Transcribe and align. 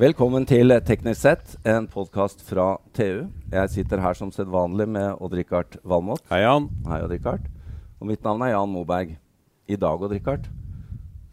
Velkommen 0.00 0.46
til 0.48 0.72
Teknisk 0.88 1.20
sett, 1.20 1.50
en 1.68 1.84
podkast 1.84 2.38
fra 2.46 2.78
TU. 2.96 3.26
Jeg 3.52 3.68
sitter 3.68 4.00
her 4.00 4.14
som 4.16 4.30
sedvanlig 4.32 4.86
med 4.88 5.18
Odd-Rikard 5.20 5.76
Valmot. 5.84 6.22
Hei, 6.30 6.38
Jan. 6.40 6.70
Hei, 6.88 7.02
Odd-Rikard. 7.04 7.42
Og 8.00 8.08
mitt 8.08 8.24
navn 8.24 8.40
er 8.46 8.54
Jan 8.54 8.72
Moberg. 8.72 9.10
I 9.68 9.76
dag, 9.76 10.00
Odd-Rikard, 10.00 10.46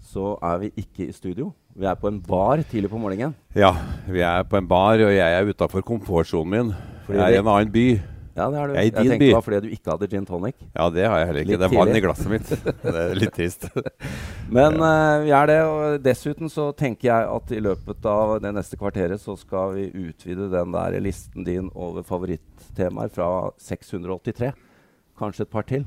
så 0.04 0.34
er 0.44 0.60
vi 0.66 0.74
ikke 0.84 1.08
i 1.08 1.16
studio. 1.16 1.54
Vi 1.80 1.88
er 1.88 1.96
på 1.96 2.12
en 2.12 2.20
bar 2.20 2.60
tidlig 2.68 2.92
på 2.92 3.00
morgenen. 3.00 3.38
Ja, 3.56 3.72
vi 4.04 4.20
er 4.20 4.44
på 4.44 4.60
en 4.60 4.68
bar, 4.68 5.00
og 5.00 5.16
jeg 5.16 5.40
er 5.40 5.48
utafor 5.48 5.88
komfortsonen 5.88 6.52
min. 6.52 6.76
Fordi 7.06 7.22
jeg 7.24 7.38
er 7.38 7.40
i 7.40 7.46
en 7.46 7.54
annen 7.54 7.72
by. 7.72 7.88
Ja, 8.38 8.46
det 8.54 8.60
er 8.62 8.68
du. 8.70 8.74
Jeg 8.78 8.86
Jeg 8.86 8.94
tenkte 8.94 9.18
by. 9.18 9.26
det 9.26 9.34
var 9.34 9.42
fordi 9.48 9.60
du 9.64 9.72
ikke 9.74 9.92
hadde 9.96 10.08
gin 10.12 10.26
tonic. 10.30 10.56
Ja, 10.76 10.90
det 10.94 11.06
har 11.10 11.18
jeg 11.24 11.28
heller 11.32 11.42
ikke. 11.42 11.50
Litt 11.56 11.60
det 11.64 11.68
er 11.68 11.78
vann 11.80 11.98
i 11.98 12.02
glasset 12.04 12.30
mitt. 12.30 12.52
Det 12.84 12.94
er 13.02 13.16
litt 13.18 13.34
trist. 13.34 13.66
Men 14.58 14.78
eh, 14.78 15.16
vi 15.26 15.32
er 15.34 15.50
det, 15.50 15.58
og 15.66 15.98
dessuten 16.06 16.52
så 16.54 16.68
tenker 16.78 17.10
jeg 17.10 17.28
at 17.34 17.52
i 17.58 17.62
løpet 17.66 18.06
av 18.06 18.36
det 18.46 18.54
neste 18.54 18.78
kvarteret 18.78 19.20
så 19.24 19.34
skal 19.42 19.74
vi 19.74 19.88
utvide 20.08 20.52
den 20.54 20.72
der 20.78 21.00
listen 21.02 21.44
din 21.48 21.72
over 21.74 22.06
favorittemaer 22.06 23.10
fra 23.18 23.32
683. 23.58 24.54
Kanskje 25.18 25.48
et 25.48 25.54
par 25.58 25.66
til. 25.66 25.84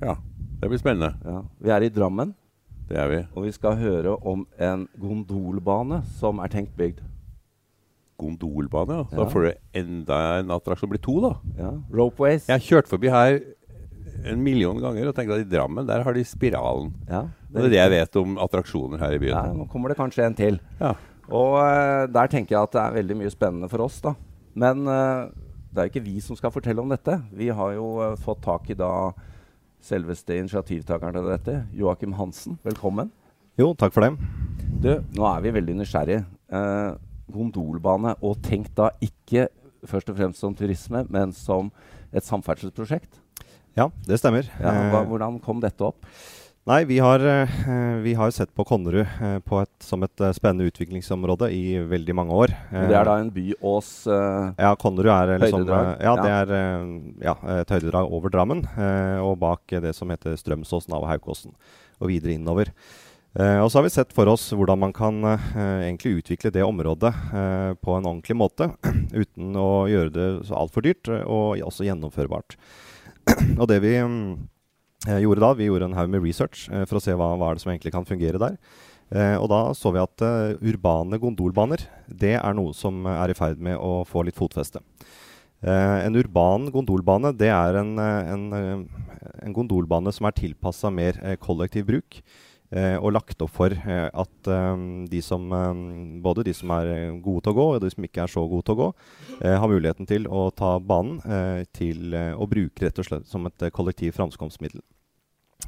Ja, 0.00 0.16
det 0.62 0.72
blir 0.72 0.80
spennende. 0.80 1.12
Ja. 1.28 1.42
Vi 1.60 1.70
er 1.76 1.84
i 1.84 1.92
Drammen, 1.92 2.32
Det 2.88 2.96
er 2.98 3.08
vi. 3.12 3.20
og 3.36 3.44
vi 3.44 3.52
skal 3.52 3.76
høre 3.76 4.16
om 4.26 4.46
en 4.58 4.88
gondolbane 4.98 6.00
som 6.18 6.40
er 6.40 6.48
tenkt 6.48 6.72
bygd. 6.76 7.04
Gondolbane, 8.20 9.00
ja. 9.00 9.06
Ja. 9.10 9.18
Da 9.18 9.26
får 9.32 9.46
du 9.46 9.52
enda 9.80 10.18
en 10.40 10.50
attraksjon. 10.54 10.88
Det 10.90 10.94
blir 10.98 11.04
to, 11.06 11.14
da. 11.24 11.32
Ja. 11.58 11.72
Ropeways. 11.90 12.46
Jeg 12.48 12.58
har 12.58 12.66
kjørt 12.66 12.90
forbi 12.90 13.10
her 13.12 13.40
en 14.28 14.42
million 14.44 14.78
ganger 14.78 15.08
og 15.10 15.16
tenkt 15.16 15.32
at 15.34 15.42
i 15.42 15.48
Drammen 15.50 15.86
der 15.88 16.04
har 16.06 16.14
de 16.14 16.22
Spiralen. 16.24 16.92
Ja, 17.08 17.24
Det 17.52 17.64
er 17.64 17.72
det 17.72 17.80
jeg 17.80 17.90
vet 17.90 18.16
om 18.20 18.36
attraksjoner 18.38 19.00
her 19.02 19.16
i 19.16 19.18
Ja, 19.18 19.42
byen. 19.42 19.56
nå 19.58 19.66
kommer 19.72 19.88
det 19.90 19.96
kanskje 19.98 20.26
en 20.26 20.34
til. 20.38 20.60
Ja. 20.80 20.92
Og 21.32 21.56
uh, 21.58 22.06
der 22.12 22.26
tenker 22.30 22.54
jeg 22.56 22.62
at 22.62 22.72
det 22.76 22.82
er 22.82 22.96
veldig 23.00 23.16
mye 23.18 23.30
spennende 23.32 23.68
for 23.72 23.82
oss, 23.82 24.00
da. 24.04 24.14
Men 24.54 24.86
uh, 24.86 25.26
det 25.72 25.78
er 25.80 25.88
jo 25.88 25.92
ikke 25.94 26.04
vi 26.04 26.20
som 26.20 26.36
skal 26.36 26.52
fortelle 26.54 26.82
om 26.82 26.88
dette. 26.92 27.16
Vi 27.32 27.48
har 27.48 27.72
jo 27.74 27.86
uh, 27.98 28.16
fått 28.20 28.42
tak 28.44 28.68
i 28.70 28.76
da 28.78 29.10
selveste 29.82 30.36
initiativtakeren 30.38 31.16
til 31.16 31.26
dette, 31.32 31.54
Joakim 31.74 32.12
Hansen. 32.14 32.58
Velkommen. 32.62 33.10
Jo, 33.58 33.72
takk 33.74 33.92
for 33.96 34.06
det. 34.06 34.12
Du, 34.82 34.92
nå 35.18 35.26
er 35.28 35.40
vi 35.44 35.50
veldig 35.56 35.74
nysgjerrige. 35.80 36.22
Eh, 36.52 36.92
gondolbane, 37.30 38.16
og 38.22 38.40
tenk 38.42 38.72
da 38.74 38.90
ikke 39.04 39.48
først 39.86 40.10
og 40.12 40.16
fremst 40.18 40.42
som 40.42 40.54
turisme, 40.54 41.04
men 41.10 41.32
som 41.34 41.70
et 42.12 42.24
samferdselsprosjekt. 42.26 43.18
Ja, 43.78 43.88
det 44.06 44.20
stemmer. 44.20 44.46
Ja, 44.60 44.72
hva, 44.92 45.00
Eh, 45.02 45.08
hvordan 45.08 45.40
kom 45.42 45.60
dette 45.60 45.80
opp? 45.80 46.04
nei, 46.64 46.84
vi 46.84 46.98
har, 47.02 47.18
eh, 47.18 47.48
vi 48.04 48.12
har 48.14 48.30
sett 48.30 48.54
på 48.54 48.64
Konnerud 48.64 49.00
eh, 49.20 49.38
på 49.40 49.62
et, 49.62 49.70
som 49.80 50.02
et 50.04 50.14
spennende 50.36 50.68
utviklingsområde 50.70 51.50
i 51.50 51.78
veldig 51.80 52.14
mange 52.14 52.30
år. 52.30 52.52
Det 52.70 52.94
er 52.94 53.04
da 53.04 53.16
en 53.18 53.30
byås 53.32 54.06
uh, 54.06 54.52
Ja, 54.58 54.74
Konnerud 54.76 55.10
er 55.10 55.38
liksom 55.40 55.64
Høydedrag, 55.64 56.00
Ja, 56.00 56.14
ja. 56.14 56.22
det 56.22 56.30
er 56.30 57.26
ja, 57.26 57.34
et 57.60 57.68
høydedrag 57.74 58.12
over 58.12 58.30
Drammen. 58.30 58.62
og 59.24 59.38
bak 59.40 59.62
det 59.66 59.94
som 59.96 60.08
heter 60.10 60.36
Strømsåsen 60.36 60.92
av 60.94 61.08
Haukåsen. 61.08 61.54
Og 61.98 62.08
videre 62.08 62.36
innover. 62.36 62.70
Eh, 63.32 63.58
og 63.62 63.70
så 63.72 63.78
har 63.78 63.86
vi 63.86 63.92
sett 63.94 64.10
for 64.12 64.28
oss 64.28 64.50
hvordan 64.52 64.80
man 64.82 64.92
kan 64.92 65.22
uh, 65.24 65.38
egentlig 65.56 66.18
utvikle 66.18 66.50
det 66.52 66.64
området 66.66 67.12
uh, 67.32 67.72
på 67.80 67.94
en 67.96 68.04
ordentlig 68.10 68.36
måte. 68.36 68.68
uten 69.22 69.56
å 69.56 69.86
gjøre 69.88 70.12
det 70.12 70.28
så 70.50 70.58
altfor 70.60 70.84
dyrt, 70.84 71.08
og 71.24 71.62
også 71.64 71.86
gjennomførbart. 71.88 72.58
og 73.60 73.64
det 73.70 73.80
vi 73.84 73.94
eh, 73.96 75.20
gjorde 75.24 75.44
da, 75.46 75.52
vi 75.56 75.70
gjorde 75.70 75.88
en 75.88 75.96
haug 75.96 76.12
med 76.12 76.24
research 76.24 76.66
for 76.90 76.98
å 76.98 77.04
se 77.04 77.16
hva, 77.16 77.32
hva 77.38 77.50
er 77.50 77.56
det 77.56 77.64
som 77.64 77.72
egentlig 77.72 77.94
kan 77.94 78.08
fungere 78.08 78.40
der. 78.42 78.58
Og 79.12 79.44
da 79.52 79.58
så 79.76 79.90
vi 79.92 80.00
at 80.00 80.22
urbane 80.64 81.18
gondolbaner 81.20 81.82
det 82.08 82.32
er 82.38 82.54
noe 82.56 82.72
som 82.72 83.04
er 83.10 83.28
i 83.28 83.36
ferd 83.36 83.60
med 83.60 83.76
å 83.76 84.06
få 84.08 84.22
litt 84.24 84.38
fotfeste. 84.38 84.80
Uh, 85.62 86.00
en 86.02 86.16
urban 86.18 86.64
gondolbane 86.74 87.30
det 87.38 87.50
er 87.54 87.76
en, 87.78 87.92
en, 88.00 88.46
en 89.44 89.52
gondolbane 89.54 90.10
som 90.10 90.26
er 90.26 90.34
tilpassa 90.34 90.90
mer 90.90 91.20
uh, 91.20 91.36
kollektiv 91.38 91.86
bruk. 91.92 92.22
Eh, 92.72 92.96
og 92.98 93.12
lagt 93.14 93.42
opp 93.44 93.52
for 93.54 93.72
eh, 93.72 94.08
at 94.08 94.50
eh, 94.50 94.84
de 95.12 95.22
som, 95.24 95.46
både 96.24 96.46
de 96.48 96.54
som 96.56 96.72
er 96.78 96.92
gode 97.22 97.46
til 97.46 97.54
å 97.54 97.58
gå, 97.58 97.68
og 97.74 97.82
de 97.84 97.92
som 97.92 98.08
ikke 98.08 98.24
er 98.24 98.32
så 98.32 98.44
gode 98.48 98.66
til 98.68 98.76
å 98.76 98.80
gå, 98.82 98.90
har 99.42 99.70
muligheten 99.70 100.06
til 100.06 100.28
å 100.30 100.48
ta 100.54 100.76
banen 100.78 101.18
til 101.74 102.14
å 102.14 102.46
bruke 102.46 102.84
rett 102.84 103.00
og 103.00 103.08
slett 103.08 103.26
som 103.30 103.48
et 103.48 103.64
kollektivt 103.74 103.92
kollektiv 103.92 104.14
framkomstmiddel. 104.16 104.82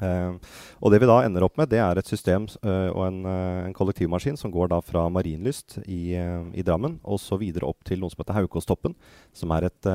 Eh, 0.02 0.54
og 0.82 0.92
det 0.92 1.00
vi 1.02 1.08
da 1.08 1.20
ender 1.24 1.44
opp 1.46 1.58
med, 1.60 1.70
det 1.70 1.80
er 1.82 2.00
et 2.00 2.10
system 2.10 2.48
eh, 2.64 2.88
og 2.90 3.02
en, 3.06 3.20
eh, 3.30 3.60
en 3.68 3.76
kollektivmaskin 3.76 4.38
som 4.40 4.52
går 4.54 4.72
da 4.72 4.80
fra 4.84 5.06
Marienlyst 5.12 5.78
i, 5.84 6.16
eh, 6.18 6.42
i 6.54 6.64
Drammen 6.66 6.98
og 7.04 7.20
så 7.22 7.38
videre 7.40 7.68
opp 7.70 7.86
til 7.86 8.02
noe 8.02 8.12
som 8.12 8.24
heter 8.24 8.38
Haukåstoppen, 8.40 8.96
som, 9.36 9.54
er 9.54 9.68
et, 9.68 9.90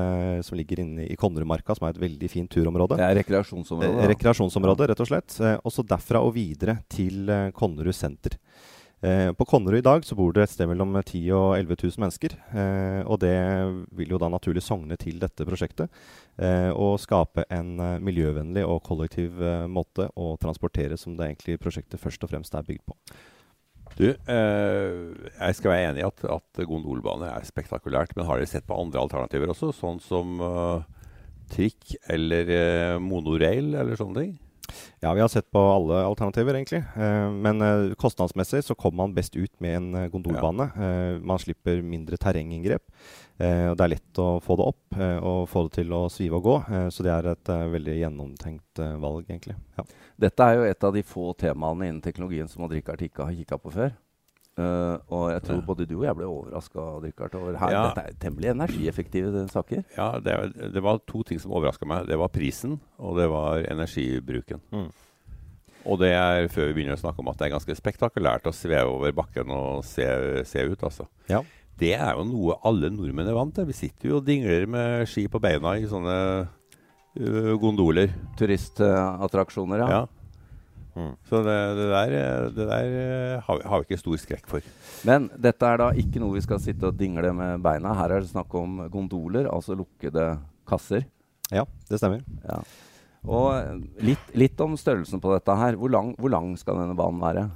som 0.46 0.58
ligger 0.58 0.82
inne 0.82 1.06
i 1.08 1.16
Konnerudmarka, 1.20 1.76
som 1.76 1.88
er 1.88 1.94
et 1.94 2.02
veldig 2.02 2.30
fint 2.32 2.50
turområde. 2.50 2.98
Det 3.00 3.06
er 3.06 3.18
rekreasjonsområde. 3.20 4.08
Rekreasjonsområde, 4.14 4.90
rett 4.90 5.02
og 5.04 5.08
slett. 5.10 5.36
Og 5.60 5.72
så 5.74 5.84
derfra 5.86 6.22
og 6.24 6.34
videre 6.36 6.80
til 6.92 7.30
Konnerud 7.56 7.96
senter. 7.96 8.36
Eh, 9.00 9.32
på 9.32 9.44
Konnerud 9.48 9.78
i 9.78 9.84
dag 9.84 10.04
så 10.04 10.14
bor 10.16 10.34
det 10.36 10.42
et 10.44 10.52
sted 10.52 10.68
mellom 10.68 10.92
10 10.98 11.22
000 11.30 11.36
og 11.38 11.54
11 11.56 11.76
000 11.80 12.02
mennesker. 12.04 12.34
Eh, 12.52 13.00
og 13.08 13.20
det 13.22 13.32
vil 13.96 14.12
jo 14.12 14.20
da 14.20 14.28
naturlig 14.28 14.62
sogne 14.64 14.98
til 15.00 15.16
dette 15.22 15.46
prosjektet. 15.48 15.88
Eh, 16.36 16.68
og 16.68 17.00
skape 17.00 17.46
en 17.48 17.78
eh, 17.80 17.98
miljøvennlig 18.04 18.66
og 18.68 18.82
kollektiv 18.84 19.40
eh, 19.40 19.64
måte 19.72 20.10
å 20.20 20.34
transportere 20.40 21.00
som 21.00 21.16
det 21.16 21.30
egentlig 21.30 21.60
prosjektet 21.62 22.02
først 22.02 22.26
og 22.26 22.34
fremst 22.34 22.56
er 22.56 22.66
bygd 22.68 22.84
på. 22.92 22.98
Du, 23.96 24.06
eh, 24.12 24.92
jeg 25.32 25.56
skal 25.56 25.72
være 25.72 25.88
enig 25.88 26.04
i 26.04 26.08
at, 26.10 26.22
at 26.36 26.62
gondolbane 26.68 27.32
er 27.32 27.48
spektakulært, 27.48 28.12
men 28.16 28.28
har 28.28 28.38
dere 28.38 28.52
sett 28.52 28.68
på 28.68 28.76
andre 28.76 29.00
alternativer 29.00 29.50
også? 29.54 29.72
Sånn 29.80 29.98
som 30.04 30.36
trikk 31.50 31.96
eller 32.12 33.00
monorail 33.02 33.72
eller 33.80 33.98
sånne 33.98 34.22
ting? 34.22 34.38
Ja, 35.00 35.14
vi 35.16 35.20
har 35.20 35.28
sett 35.28 35.50
på 35.50 35.60
alle 35.60 36.02
alternativer, 36.04 36.54
egentlig. 36.54 36.82
Eh, 36.96 37.30
men 37.32 37.62
eh, 37.64 37.94
kostnadsmessig 38.00 38.62
så 38.64 38.74
kommer 38.74 39.04
man 39.04 39.14
best 39.16 39.36
ut 39.36 39.52
med 39.60 39.76
en 39.76 39.94
eh, 39.94 40.08
gondolbane. 40.12 40.66
Eh, 40.76 41.20
man 41.24 41.40
slipper 41.40 41.80
mindre 41.82 42.18
terrenginngrep. 42.20 42.84
Eh, 43.40 43.70
og 43.70 43.78
det 43.78 43.86
er 43.86 43.92
lett 43.94 44.20
å 44.20 44.28
få 44.44 44.58
det 44.60 44.68
opp 44.74 45.00
og 45.00 45.48
få 45.48 45.64
det 45.66 45.78
til 45.78 45.94
å 45.96 46.02
svive 46.12 46.40
og 46.40 46.44
gå. 46.44 46.56
Så 46.92 47.04
det 47.06 47.12
er 47.14 47.30
et 47.30 47.50
veldig 47.72 47.96
gjennomtenkt 48.02 48.82
valg, 49.00 49.24
egentlig. 49.30 49.56
Ja. 49.78 49.86
Dette 50.26 50.46
er 50.46 50.58
jo 50.58 50.68
et 50.68 50.84
av 50.84 50.92
de 50.92 51.04
få 51.06 51.30
temaene 51.40 51.88
innen 51.88 52.04
teknologien 52.04 52.50
som 52.50 52.66
Odd-Rikard 52.66 53.00
ikke 53.06 53.24
har 53.24 53.36
kikka 53.36 53.60
på 53.62 53.72
før. 53.72 53.94
Eh, 54.60 54.96
og 55.08 55.26
jeg 55.32 55.42
tror 55.46 55.60
Ja. 55.60 55.66
både 55.66 55.86
du 55.88 55.96
og 55.98 56.04
jeg 56.04 56.16
ble 56.18 56.26
overraska 56.28 56.80
over 56.80 57.58
her. 57.58 57.70
Ja. 57.72 57.82
Dette 57.88 58.06
er 58.06 58.18
temmelig 58.20 58.50
energieffektive 58.52 59.44
saker. 59.48 59.84
Ja, 59.96 60.10
det, 60.20 60.34
det 60.74 60.82
var 60.82 61.00
to 61.06 61.22
ting 61.22 61.40
som 61.40 61.52
overraska 61.52 61.86
meg. 61.88 62.06
Det 62.10 62.18
var 62.18 62.28
prisen, 62.28 62.80
og 62.98 63.16
det 63.16 63.28
var 63.30 63.64
energibruken. 63.70 64.60
Mm. 64.72 64.90
Og 65.86 65.98
det 66.02 66.12
er 66.12 66.48
før 66.52 66.68
vi 66.68 66.74
begynner 66.76 66.98
å 66.98 67.00
snakke 67.00 67.22
om 67.22 67.30
at 67.32 67.38
det 67.40 67.48
er 67.48 67.54
ganske 67.56 67.76
spektakulært 67.78 68.48
å 68.50 68.52
sveve 68.52 68.90
over 68.92 69.14
bakken 69.16 69.48
og 69.54 69.84
se, 69.88 70.04
se 70.44 70.66
ut, 70.68 70.82
altså. 70.84 71.06
Ja. 71.30 71.40
Det 71.80 71.94
er 71.96 72.12
jo 72.18 72.26
noe 72.28 72.58
alle 72.68 72.90
nordmenn 72.92 73.30
er 73.30 73.38
vant 73.38 73.54
til. 73.56 73.64
Vi 73.70 73.72
sitter 73.78 74.10
jo 74.10 74.18
og 74.18 74.26
dingler 74.26 74.66
med 74.68 75.08
ski 75.08 75.24
på 75.32 75.40
beina 75.40 75.78
i 75.80 75.86
sånne 75.88 76.16
uh, 76.44 77.54
gondoler. 77.62 78.12
Turistattraksjoner, 78.36 79.86
ja. 79.86 79.88
Ja. 79.88 80.02
Mm. 80.94 81.14
Så 81.28 81.40
det, 81.46 81.56
det 81.78 81.86
der, 81.92 82.14
det 82.56 82.66
der 82.68 82.94
eh, 83.00 83.46
har, 83.46 83.58
vi, 83.60 83.68
har 83.72 83.82
vi 83.82 83.88
ikke 83.88 84.00
stor 84.00 84.20
skrekk 84.20 84.50
for. 84.50 84.66
Men 85.08 85.30
dette 85.38 85.68
er 85.68 85.80
da 85.82 85.90
ikke 86.02 86.22
noe 86.22 86.36
vi 86.36 86.44
skal 86.44 86.60
sitte 86.62 86.90
og 86.90 86.98
dingle 86.98 87.32
med 87.36 87.62
beina. 87.64 87.94
Her 87.98 88.16
er 88.16 88.24
det 88.24 88.32
snakk 88.32 88.54
om 88.58 88.84
gondoler, 88.92 89.48
altså 89.52 89.78
lukkede 89.78 90.32
kasser. 90.68 91.06
ja, 91.50 91.66
det 91.88 91.98
stemmer. 91.98 92.24
Ja. 92.46 92.60
Og 93.28 93.80
litt, 94.00 94.30
litt 94.32 94.60
om 94.64 94.78
størrelsen 94.80 95.20
på 95.20 95.32
dette 95.34 95.56
her. 95.60 95.76
Hvor 95.76 95.92
lang, 95.92 96.14
hvor 96.16 96.32
lang 96.32 96.54
skal 96.58 96.78
denne 96.80 96.96
banen 96.96 97.20
være? 97.20 97.48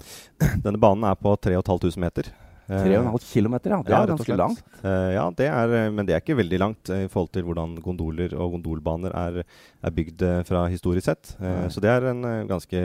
Denne 0.64 0.80
banen 0.80 1.06
er 1.08 1.16
på 1.16 1.32
3500 1.40 2.00
meter. 2.04 2.28
Eh, 2.66 2.84
3,5 2.86 3.26
km, 3.32 3.54
ja. 3.64 3.78
Det 3.84 3.92
ja, 3.92 4.00
er 4.00 4.12
ganske 4.14 4.36
langt. 4.38 4.62
Eh, 4.80 5.10
ja, 5.14 5.24
det 5.36 5.48
er, 5.50 5.74
eh, 5.76 5.90
men 5.92 6.06
det 6.08 6.16
er 6.16 6.22
ikke 6.22 6.38
veldig 6.38 6.60
langt 6.62 6.88
eh, 6.88 7.04
i 7.04 7.10
forhold 7.12 7.32
til 7.34 7.44
hvordan 7.44 7.76
gondoler 7.84 8.32
og 8.38 8.56
gondolbaner 8.56 9.12
er, 9.12 9.42
er 9.84 9.96
bygd 9.98 10.24
eh, 10.24 10.40
fra 10.48 10.64
historisk 10.72 11.10
sett. 11.10 11.34
Eh, 11.40 11.64
Nei. 11.64 11.72
så 11.72 11.82
det 11.84 11.92
er 11.92 12.08
en 12.14 12.24
eh, 12.24 12.44
ganske 12.48 12.84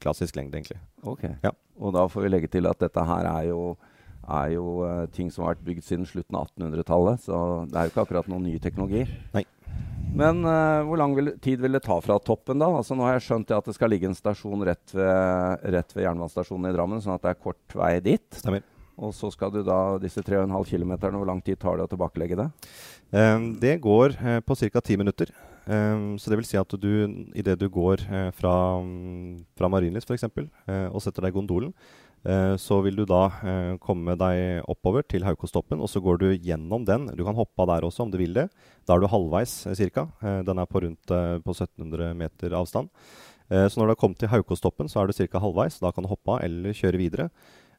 klassisk 0.00 0.36
lengde, 0.36 0.60
egentlig. 0.60 0.80
Ok. 1.04 1.24
Ja. 1.44 1.54
Og 1.80 1.96
da 1.96 2.04
får 2.12 2.26
vi 2.26 2.34
legge 2.34 2.50
til 2.52 2.68
at 2.68 2.80
dette 2.80 3.04
her 3.08 3.28
er 3.30 3.46
jo, 3.48 3.62
er 4.28 4.52
jo 4.54 4.66
uh, 4.84 5.06
ting 5.12 5.30
som 5.32 5.44
har 5.44 5.54
vært 5.54 5.64
bygd 5.64 5.84
siden 5.84 6.08
slutten 6.08 6.36
av 6.36 6.48
1800-tallet. 6.48 7.22
Så 7.24 7.38
det 7.68 7.76
er 7.76 7.88
jo 7.88 7.92
ikke 7.92 8.04
akkurat 8.06 8.28
noen 8.32 8.46
ny 8.48 8.56
teknologi. 8.60 9.06
Nei. 9.36 9.44
Men 10.16 10.42
uh, 10.44 10.80
hvor 10.88 11.00
lang 11.00 11.14
vil, 11.16 11.34
tid 11.44 11.60
vil 11.62 11.76
det 11.76 11.84
ta 11.84 12.00
fra 12.04 12.16
toppen, 12.24 12.60
da? 12.60 12.68
Altså 12.80 12.96
Nå 12.96 13.06
har 13.06 13.16
jeg 13.18 13.28
skjønt 13.28 13.52
at 13.56 13.68
det 13.68 13.76
skal 13.76 13.92
ligge 13.92 14.08
en 14.08 14.16
stasjon 14.16 14.64
rett 14.66 14.96
ved, 14.96 15.68
rett 15.76 15.96
ved 15.96 16.06
jernbanestasjonen 16.06 16.68
i 16.72 16.76
Drammen, 16.76 17.04
sånn 17.04 17.16
at 17.16 17.24
det 17.24 17.34
er 17.34 17.42
kort 17.44 17.76
vei 17.80 17.94
dit. 18.04 18.28
Stemmer. 18.40 18.64
Og 18.98 19.14
så 19.16 19.30
skal 19.32 19.52
du 19.54 19.62
da 19.66 19.98
disse 20.02 20.22
3,5 20.24 20.50
km, 20.68 20.96
hvor 21.14 21.28
lang 21.28 21.40
tid 21.44 21.60
tar 21.60 21.78
det 21.78 21.86
å 21.86 21.92
tilbakelegge 21.92 22.38
det? 22.40 22.48
Um, 23.10 23.52
det 23.60 23.78
går 23.84 24.16
uh, 24.18 24.40
på 24.44 24.56
ca. 24.58 24.82
ti 24.84 24.98
minutter. 25.00 25.32
Um, 25.66 26.18
så 26.18 26.32
det 26.32 26.40
vil 26.40 26.48
si 26.48 26.58
at 26.58 26.76
du 26.80 26.92
idet 27.36 27.58
du 27.60 27.68
går 27.70 28.04
uh, 28.10 28.28
fra, 28.34 28.54
um, 28.82 29.40
fra 29.56 29.70
Marienlyst 29.72 30.10
f.eks. 30.10 30.28
Uh, 30.30 30.88
og 30.90 31.02
setter 31.04 31.26
deg 31.26 31.34
i 31.34 31.38
gondolen, 31.40 31.74
Eh, 32.20 32.54
så 32.60 32.82
vil 32.84 32.98
du 32.98 33.06
da 33.08 33.22
eh, 33.40 33.74
komme 33.80 34.12
deg 34.20 34.66
oppover 34.68 35.06
til 35.08 35.24
Haukostoppen, 35.24 35.80
og 35.80 35.88
så 35.88 36.02
går 36.04 36.20
du 36.20 36.28
gjennom 36.34 36.84
den. 36.84 37.08
Du 37.16 37.24
kan 37.24 37.38
hoppe 37.38 37.64
av 37.64 37.70
der 37.72 37.86
også 37.88 38.04
om 38.04 38.12
du 38.12 38.18
vil 38.20 38.36
det. 38.36 38.50
Da 38.84 38.94
er 38.94 39.00
du 39.00 39.08
halvveis 39.08 39.64
eh, 39.70 39.88
ca. 39.94 40.06
den 40.44 40.60
er 40.60 40.68
på 40.68 40.84
rundt 40.84 41.08
på 41.44 41.56
1700 41.56 42.12
meter 42.14 42.56
avstand. 42.56 42.90
så 43.50 43.80
når 43.80 43.86
du 43.86 43.90
har 43.90 43.98
kommet 43.98 44.18
til 44.18 44.30
Haukostoppen, 44.30 44.88
så 44.88 45.00
er 45.00 45.08
du 45.08 45.12
ca. 45.16 45.40
halvveis. 45.40 45.80
Da 45.80 45.90
kan 45.90 46.04
du 46.04 46.10
hoppe 46.10 46.36
av 46.36 46.44
eller 46.44 46.76
kjøre 46.76 47.00
videre. 47.00 47.30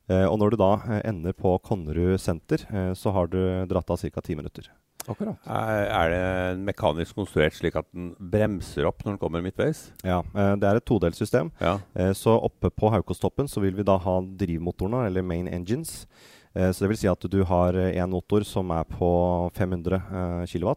Og 0.09 0.33
når 0.41 0.51
du 0.51 0.57
da 0.59 0.71
ender 1.05 1.35
på 1.37 1.53
Konnerud 1.63 2.17
senter, 2.19 2.65
så 2.97 3.13
har 3.15 3.29
du 3.31 3.37
dratt 3.69 3.93
av 3.93 4.01
ca. 4.01 4.23
ti 4.25 4.35
minutter. 4.35 4.67
Akkurat. 5.09 5.37
Er, 5.47 6.11
det 6.11 6.65
mekanisk 6.67 7.17
konstruert 7.17 7.55
slik 7.57 7.77
at 7.79 7.87
den 7.93 8.11
bremser 8.19 8.85
opp 8.89 9.01
når 9.03 9.15
den 9.15 9.21
kommer 9.21 9.43
midtveis? 9.43 9.87
Ja, 10.05 10.19
eh, 10.21 10.53
det 10.61 10.67
er 10.67 10.77
et 10.77 10.87
todelt 10.87 11.17
system. 11.17 11.49
Ja. 11.61 11.77
Eh, 11.95 12.11
så 12.17 12.35
oppe 12.37 12.69
på 12.73 12.91
Haukostoppen 12.93 13.49
så 13.49 13.63
vil 13.63 13.77
vi 13.77 13.87
da 13.87 13.97
ha 14.01 14.19
drivmotorene, 14.21 15.05
eller 15.07 15.25
main 15.25 15.49
engines. 15.49 16.05
Eh, 16.53 16.69
så 16.69 16.83
det 16.83 16.91
vil 16.91 17.01
si 17.01 17.09
at 17.09 17.29
du 17.31 17.39
har 17.47 17.77
en 17.87 18.13
motor 18.13 18.45
som 18.47 18.71
er 18.75 18.85
på 18.89 19.11
500 19.57 20.45
kW, 20.51 20.75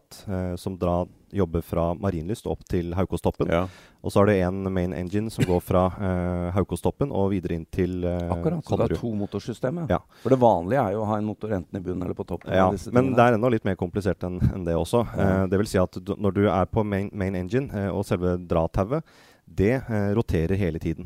som 0.61 0.79
drar 0.79 1.09
jobber 1.35 1.63
fra 1.65 1.89
Marienlyst 1.99 2.47
opp 2.49 2.63
til 2.71 2.93
Haukostoppen. 2.97 3.51
Ja. 3.51 3.65
Og 4.01 4.13
så 4.13 4.21
har 4.21 4.29
du 4.29 4.33
en 4.35 4.71
main 4.73 4.93
engine 4.95 5.31
som 5.33 5.45
går 5.47 5.59
fra 5.65 5.85
uh, 5.95 6.53
Haukostoppen 6.55 7.11
og 7.11 7.31
videre 7.33 7.57
inn 7.57 7.65
til 7.73 8.05
uh, 8.05 8.31
Akkurat, 8.35 8.63
så 8.65 8.79
det 8.79 8.87
er 8.89 9.01
to 9.01 9.11
motorsystem, 9.17 9.83
ja. 9.91 9.99
For 10.23 10.35
det 10.35 10.39
vanlige 10.41 10.85
er 10.85 10.95
jo 10.95 11.03
å 11.03 11.09
ha 11.09 11.19
en 11.19 11.27
motor 11.27 11.57
enten 11.57 11.79
i 11.79 11.83
bunnen 11.83 12.05
eller 12.07 12.17
på 12.17 12.27
toppen. 12.27 12.53
Ja, 12.53 12.69
men 12.95 13.13
det 13.17 13.25
er 13.25 13.37
ennå 13.39 13.51
litt 13.53 13.67
mer 13.67 13.77
komplisert 13.79 14.23
enn 14.27 14.39
en 14.51 14.65
det 14.67 14.77
også. 14.77 15.03
Ja. 15.15 15.27
Uh, 15.43 15.43
det 15.51 15.61
vil 15.63 15.71
si 15.73 15.81
at 15.81 15.99
du, 15.99 16.15
når 16.15 16.39
du 16.39 16.43
er 16.47 16.71
på 16.71 16.85
main, 16.87 17.11
main 17.13 17.37
engine 17.41 17.69
uh, 17.73 17.91
og 17.95 18.05
selve 18.07 18.37
dratauet, 18.41 19.05
det 19.45 19.75
roterer 20.17 20.57
hele 20.57 20.79
tiden. 20.81 21.05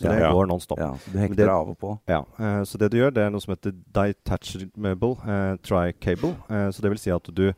Så 0.00 0.08
det 0.08 0.20
ja, 0.20 0.32
går 0.32 0.46
non 0.46 0.60
stop. 0.60 0.78
Ja, 0.80 0.94
du 1.12 1.18
hekter 1.20 1.42
det, 1.42 1.52
av 1.52 1.68
og 1.68 1.76
på. 1.78 1.90
Ja, 2.08 2.22
uh, 2.38 2.62
Så 2.64 2.78
det 2.80 2.88
du 2.88 2.96
gjør, 2.96 3.10
det 3.12 3.26
er 3.26 3.32
noe 3.34 3.42
som 3.44 3.52
heter 3.52 3.74
detachable 3.92 5.10
uh, 5.26 5.58
tri-cable. 5.60 6.32
Uh, 6.48 6.70
så 6.72 6.80
det 6.80 6.94
vil 6.94 7.02
si 7.02 7.12
at 7.12 7.28
du 7.28 7.50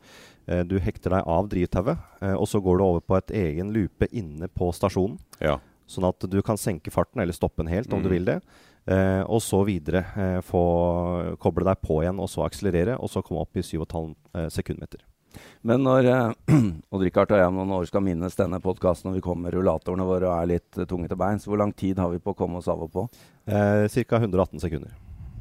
du 0.45 0.75
hekter 0.83 1.13
deg 1.15 1.29
av 1.29 1.47
drivtauet, 1.51 2.01
eh, 2.21 2.33
og 2.35 2.47
så 2.51 2.59
går 2.63 2.79
du 2.79 2.83
over 2.85 3.03
på 3.05 3.15
et 3.19 3.31
egen 3.43 3.71
lupe 3.75 4.09
inne 4.11 4.49
på 4.51 4.71
stasjonen. 4.75 5.17
Ja. 5.39 5.59
Sånn 5.87 6.07
at 6.07 6.25
du 6.29 6.39
kan 6.45 6.59
senke 6.59 6.91
farten, 6.91 7.21
eller 7.23 7.35
stoppe 7.35 7.63
den 7.63 7.71
helt 7.71 7.91
om 7.93 8.01
mm. 8.01 8.05
du 8.05 8.11
vil 8.11 8.27
det. 8.27 8.39
Eh, 8.85 9.21
og 9.23 9.39
så 9.43 9.61
videre 9.63 10.03
eh, 10.19 10.39
få 10.43 10.63
koble 11.39 11.67
deg 11.69 11.79
på 11.83 12.01
igjen, 12.03 12.19
og 12.19 12.31
så 12.31 12.43
akselerere, 12.47 12.97
og 12.99 13.11
så 13.11 13.23
komme 13.23 13.45
opp 13.45 13.59
i 13.59 13.63
7,5 13.63 14.13
eh, 14.35 14.49
sekundmeter. 14.51 15.05
Men 15.65 15.83
når 15.85 16.09
eh, 16.11 16.57
Odd 16.93 17.05
Rikard 17.07 17.31
og 17.33 17.39
jeg 17.39 17.51
om 17.51 17.61
noen 17.61 17.75
år 17.79 17.87
skal 17.89 18.03
minnes 18.05 18.37
denne 18.37 18.59
podkasten 18.63 19.09
når 19.09 19.17
vi 19.17 19.25
kommer 19.25 19.47
med 19.47 19.57
rullatorene 19.57 20.07
våre 20.07 20.29
og 20.29 20.35
er 20.35 20.51
litt 20.57 20.83
tunge 20.89 21.09
til 21.09 21.19
beins, 21.19 21.47
hvor 21.47 21.61
lang 21.61 21.71
tid 21.71 22.01
har 22.03 22.11
vi 22.11 22.21
på 22.23 22.35
å 22.35 22.37
komme 22.37 22.59
oss 22.59 22.69
av 22.71 22.83
og 22.83 22.91
på? 22.93 23.07
Eh, 23.47 23.87
Ca. 23.87 24.19
118 24.19 24.59
sekunder. 24.63 24.93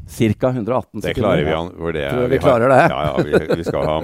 Ca. 0.08 0.48
118 0.48 1.02
sekunder. 1.02 1.08
Det 1.08 1.14
klarer 1.14 1.44
vi. 1.44 1.78
For 1.78 1.92
det, 1.92 2.10
Tror 2.10 2.22
vi, 2.22 2.28
vi 2.28 2.38
klarer 2.38 2.68
det. 2.68 2.80
Ja, 2.90 3.02
ja 3.06 3.24
vi, 3.24 3.56
vi, 3.56 3.64
skal 3.64 3.86
ha 3.86 3.98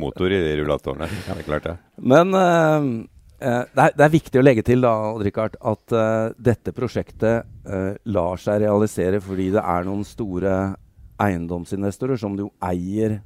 motor 0.00 0.32
i 0.32 0.40
de 0.42 0.54
rullatorene. 0.60 1.08
Ja, 1.28 1.34
det 1.34 1.44
er 1.44 1.48
klart 1.48 1.68
det. 1.68 1.74
Men 1.96 2.34
uh, 2.34 2.88
det, 3.38 3.80
er, 3.80 3.94
det, 3.94 4.04
er, 4.06 4.14
viktig 4.14 4.40
å 4.40 4.44
legge 4.44 4.64
til 4.66 4.84
da, 4.84 4.94
Richard, 5.22 5.58
at 5.62 5.94
uh, 5.94 6.34
dette 6.36 6.74
prosjektet 6.76 7.46
uh, 7.68 7.92
lar 8.04 8.40
seg 8.42 8.64
realisere 8.64 9.22
fordi 9.24 9.50
det 9.54 9.62
er 9.62 9.86
noen 9.88 10.04
store 10.08 10.56
eiendomsinvestorer 11.22 12.18
som 12.18 12.34
jo 12.38 12.50
eier 12.64 13.20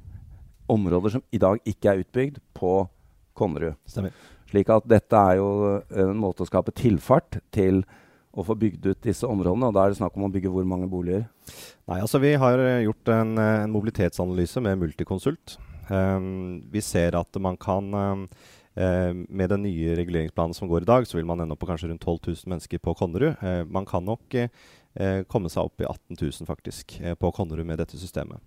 områder 0.69 1.17
som 1.17 1.23
i 1.33 1.41
dag 1.41 1.57
ikke 1.67 1.91
er 1.91 2.03
utbygd, 2.03 2.37
på 2.53 2.83
Konnerud. 3.37 3.79
Stemmer. 3.89 4.13
Slik 4.49 4.69
at 4.73 4.85
dette 4.89 5.17
er 5.17 5.39
jo 5.39 5.79
en 5.89 6.17
måte 6.19 6.43
å 6.43 6.49
skape 6.49 6.73
tilfart 6.77 7.39
til 7.53 7.83
å 8.39 8.45
få 8.47 8.55
bygd 8.59 8.91
ut 8.91 9.01
disse 9.05 9.27
områdene. 9.27 9.69
og 9.69 9.75
Da 9.75 9.85
er 9.85 9.93
det 9.93 9.99
snakk 9.99 10.15
om 10.17 10.27
å 10.27 10.31
bygge 10.33 10.51
hvor 10.53 10.67
mange 10.67 10.89
boliger? 10.91 11.27
Nei, 11.89 11.99
altså 11.99 12.21
Vi 12.21 12.35
har 12.39 12.61
eh, 12.63 12.85
gjort 12.85 13.11
en, 13.13 13.35
eh, 13.37 13.63
en 13.65 13.73
mobilitetsanalyse 13.73 14.63
med 14.63 14.79
Multiconsult. 14.79 15.57
Um, 15.89 16.61
vi 16.69 16.83
ser 16.85 17.17
at 17.17 17.37
man 17.41 17.55
kan 17.57 17.93
um, 17.93 18.27
Med 18.77 19.49
den 19.49 19.63
nye 19.65 19.95
reguleringsplanen 19.97 20.53
som 20.53 20.69
går 20.69 20.85
i 20.85 20.87
dag, 20.87 21.07
så 21.09 21.17
vil 21.17 21.25
man 21.25 21.41
ende 21.41 21.51
opp 21.51 21.59
på 21.59 21.67
kanskje 21.67 21.89
rundt 21.89 22.05
12 22.05 22.19
000 22.45 22.51
mennesker 22.53 22.79
på 22.79 22.93
Konnerud. 22.95 23.41
Man 23.67 23.83
kan 23.89 24.05
nok 24.05 24.37
komme 25.27 25.49
seg 25.51 25.67
opp 25.67 25.81
i 25.81 25.87
18 25.89 26.15
000 26.15 26.47
faktisk 26.47 26.93
på 27.19 27.31
Konnerud 27.35 27.67
med 27.67 27.81
dette 27.81 27.99
systemet. 27.99 28.39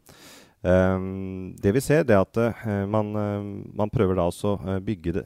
Um, 0.63 1.57
det 1.59 1.73
vi 1.75 1.81
ser, 1.83 2.05
det 2.07 2.15
er 2.15 2.21
at 2.23 2.39
uh, 2.39 2.85
man, 2.87 3.09
uh, 3.19 3.47
man, 3.75 3.91
prøver 3.91 4.15
da 4.15 4.29
også 4.31 4.53
å 4.55 4.77
bygge 4.85 5.25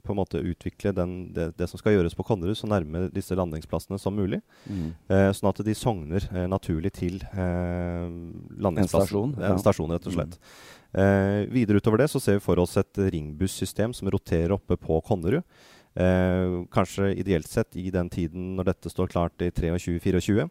på 0.00 0.14
en 0.14 0.16
måte 0.16 0.40
utvikle 0.40 0.94
den, 0.96 1.12
det, 1.36 1.50
det, 1.60 1.68
som 1.68 1.80
skal 1.80 1.98
gjøres 1.98 2.16
på 2.16 2.24
Konnerud, 2.24 2.56
så 2.56 2.70
nærme 2.70 3.06
disse 3.12 3.36
landingsplassene 3.36 4.00
som 4.00 4.16
mulig. 4.16 4.40
Mm. 4.64 4.90
sånn 5.36 5.50
at 5.50 5.60
de 5.64 5.74
sogner 5.76 6.24
naturlig 6.48 6.92
til 6.96 7.18
landingsplassen. 7.28 8.80
En 8.80 8.88
stasjon, 8.88 9.34
ja. 9.36 9.52
en 9.52 9.62
stasjon 9.62 9.92
rett 9.92 10.08
og 10.08 10.16
slett. 10.16 10.38
Mm. 10.96 11.50
videre 11.52 11.82
utover 11.82 12.00
det 12.00 12.08
så 12.08 12.20
ser 12.22 12.38
vi 12.38 12.44
for 12.44 12.60
oss 12.62 12.78
et 12.80 13.00
ringbussystem 13.12 13.92
som 13.96 14.08
roterer 14.12 14.54
oppe 14.56 14.78
på 14.80 15.00
Konnerud. 15.04 15.44
kanskje 16.72 17.12
ideelt 17.18 17.48
sett 17.48 17.76
i 17.76 17.90
den 17.90 18.08
tiden 18.08 18.54
når 18.56 18.72
dette 18.72 18.92
står 18.92 19.12
klart 19.12 19.42
i 19.44 19.50
23-24. 19.50 20.48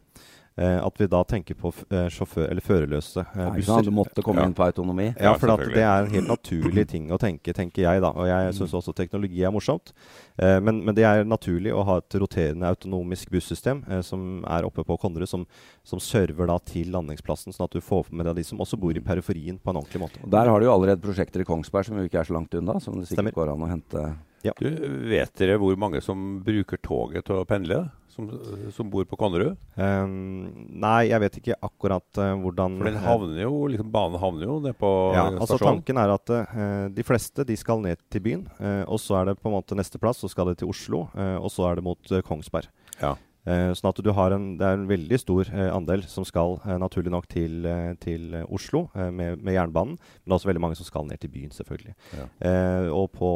Eh, 0.57 0.85
at 0.85 1.01
vi 1.01 1.05
da 1.07 1.19
tenker 1.23 1.53
på 1.53 1.69
eh, 1.93 2.07
sjåfør, 2.09 2.47
eller 2.49 2.65
førerløse 2.65 3.21
eh, 3.21 3.49
busser. 3.53 3.83
Du 3.85 3.91
måtte 3.93 4.23
komme 4.25 4.41
ja. 4.41 4.49
inn 4.49 4.55
på 4.57 4.65
autonomi? 4.65 5.11
Ja, 5.13 5.35
for 5.37 5.53
det 5.61 5.83
er 5.83 6.07
en 6.07 6.09
helt 6.09 6.31
naturlig 6.31 6.87
ting 6.89 7.11
å 7.13 7.19
tenke, 7.21 7.53
tenker 7.53 7.83
jeg. 7.83 8.01
da. 8.01 8.09
Og 8.17 8.25
jeg 8.25 8.55
syns 8.57 8.73
også 8.79 8.95
teknologi 8.97 9.43
er 9.45 9.53
morsomt. 9.53 9.93
Eh, 10.41 10.57
men, 10.57 10.81
men, 10.81 10.95
det 10.97 11.05
er 11.05 11.21
naturlig 11.29 11.75
å 11.77 11.83
ha 11.85 11.99
et 12.01 12.17
roterende 12.17 12.71
autonomisk 12.73 13.29
bussystem 13.33 13.83
eh, 13.85 14.01
som 14.05 14.41
er 14.49 14.65
oppe 14.65 14.81
på 14.87 14.97
Konnerud, 15.01 15.29
som, 15.29 15.45
som 15.85 16.01
server 16.01 16.49
da 16.49 16.57
til 16.65 16.89
landingsplassen, 16.95 17.53
sånn 17.53 17.69
at 17.69 17.77
du 17.77 17.83
får 17.83 18.09
med 18.09 18.25
deg 18.25 18.41
de 18.41 18.47
som 18.47 18.61
også 18.65 18.81
bor 18.81 18.97
i 18.97 19.03
periferien 19.03 19.61
på 19.61 19.73
en 19.73 19.83
ordentlig 19.83 20.01
måte. 20.07 20.25
Der 20.25 20.49
har 20.49 20.57
du 20.57 20.65
jo 20.65 20.73
allerede 20.73 21.05
prosjekter 21.05 21.45
i 21.45 21.47
Kongsberg 21.47 21.85
som 21.85 22.01
jo 22.01 22.09
ikke 22.09 22.23
er 22.23 22.31
så 22.31 22.37
langt 22.37 22.57
unna, 22.57 22.79
som 22.81 22.97
det 22.97 23.05
sikkert 23.05 23.27
Stemmer. 23.27 23.37
går 23.37 23.53
an 23.53 23.65
å 23.67 23.71
hente 23.75 24.07
ja. 24.45 24.53
Du, 24.59 24.67
vet 25.09 25.33
dere 25.39 25.57
hvor 25.61 25.77
mange 25.79 26.01
som 26.03 26.39
bruker 26.45 26.79
toget 26.83 27.27
til 27.27 27.41
å 27.41 27.47
pendle? 27.47 27.87
Som, 28.17 28.31
som 28.73 28.87
bor 28.89 29.05
på 29.05 29.17
Konnerud? 29.19 29.59
Um, 29.77 30.47
nei, 30.81 31.09
jeg 31.11 31.21
vet 31.21 31.35
ikke 31.37 31.57
akkurat 31.67 32.17
uh, 32.17 32.31
hvordan 32.41 32.79
For 32.79 32.89
den 32.89 32.97
havner 33.03 33.43
jo, 33.43 33.59
liksom, 33.69 33.91
Banen 33.93 34.17
havner 34.17 34.47
jo 34.47 34.55
nede 34.63 34.73
på 34.79 34.89
ja, 35.13 35.27
stasjonen? 35.27 35.43
Altså, 35.45 35.59
tanken 35.61 36.01
er 36.01 36.13
at 36.15 36.33
uh, 36.33 36.87
de 36.97 37.05
fleste 37.05 37.45
de 37.45 37.59
skal 37.61 37.83
ned 37.85 38.01
til 38.09 38.25
byen. 38.25 38.47
Uh, 38.57 38.81
og 38.89 38.97
så 39.03 39.19
er 39.19 39.29
det 39.29 39.37
på 39.37 39.51
en 39.51 39.57
måte 39.59 39.77
neste 39.77 40.01
plass, 40.01 40.23
så 40.23 40.31
skal 40.33 40.49
de 40.49 40.57
til 40.63 40.73
Oslo. 40.73 41.05
og 41.13 41.49
så 41.53 41.69
er 41.69 41.77
det 41.77 41.85
mot 41.85 42.13
Kongsberg. 42.25 42.71
Ja. 42.97 43.13
Eh, 43.47 43.71
sånn 43.77 43.91
at 43.93 43.99
du 44.03 44.09
har 44.11 44.33
en, 44.35 44.47
Det 44.59 44.65
er 44.65 44.75
en 44.75 44.87
veldig 44.89 45.19
stor 45.21 45.47
eh, 45.47 45.69
andel 45.71 46.03
som 46.11 46.25
skal 46.27 46.57
eh, 46.65 46.75
naturlig 46.81 47.13
nok 47.13 47.29
til, 47.31 47.63
eh, 47.65 47.93
til 48.03 48.35
Oslo 48.43 48.87
eh, 48.93 49.09
med, 49.09 49.39
med, 49.39 49.55
jernbanen. 49.55 49.95
Men 49.95 50.25
det 50.25 50.33
er 50.33 50.39
også 50.39 50.51
veldig 50.51 50.63
mange 50.65 50.79
som 50.79 50.87
skal 50.87 51.07
ned 51.07 51.21
til 51.23 51.31
byen, 51.31 51.53
selvfølgelig. 51.55 51.95
Ja. 52.17 52.27
Eh, 52.49 52.89
og 52.91 53.11
på, 53.15 53.31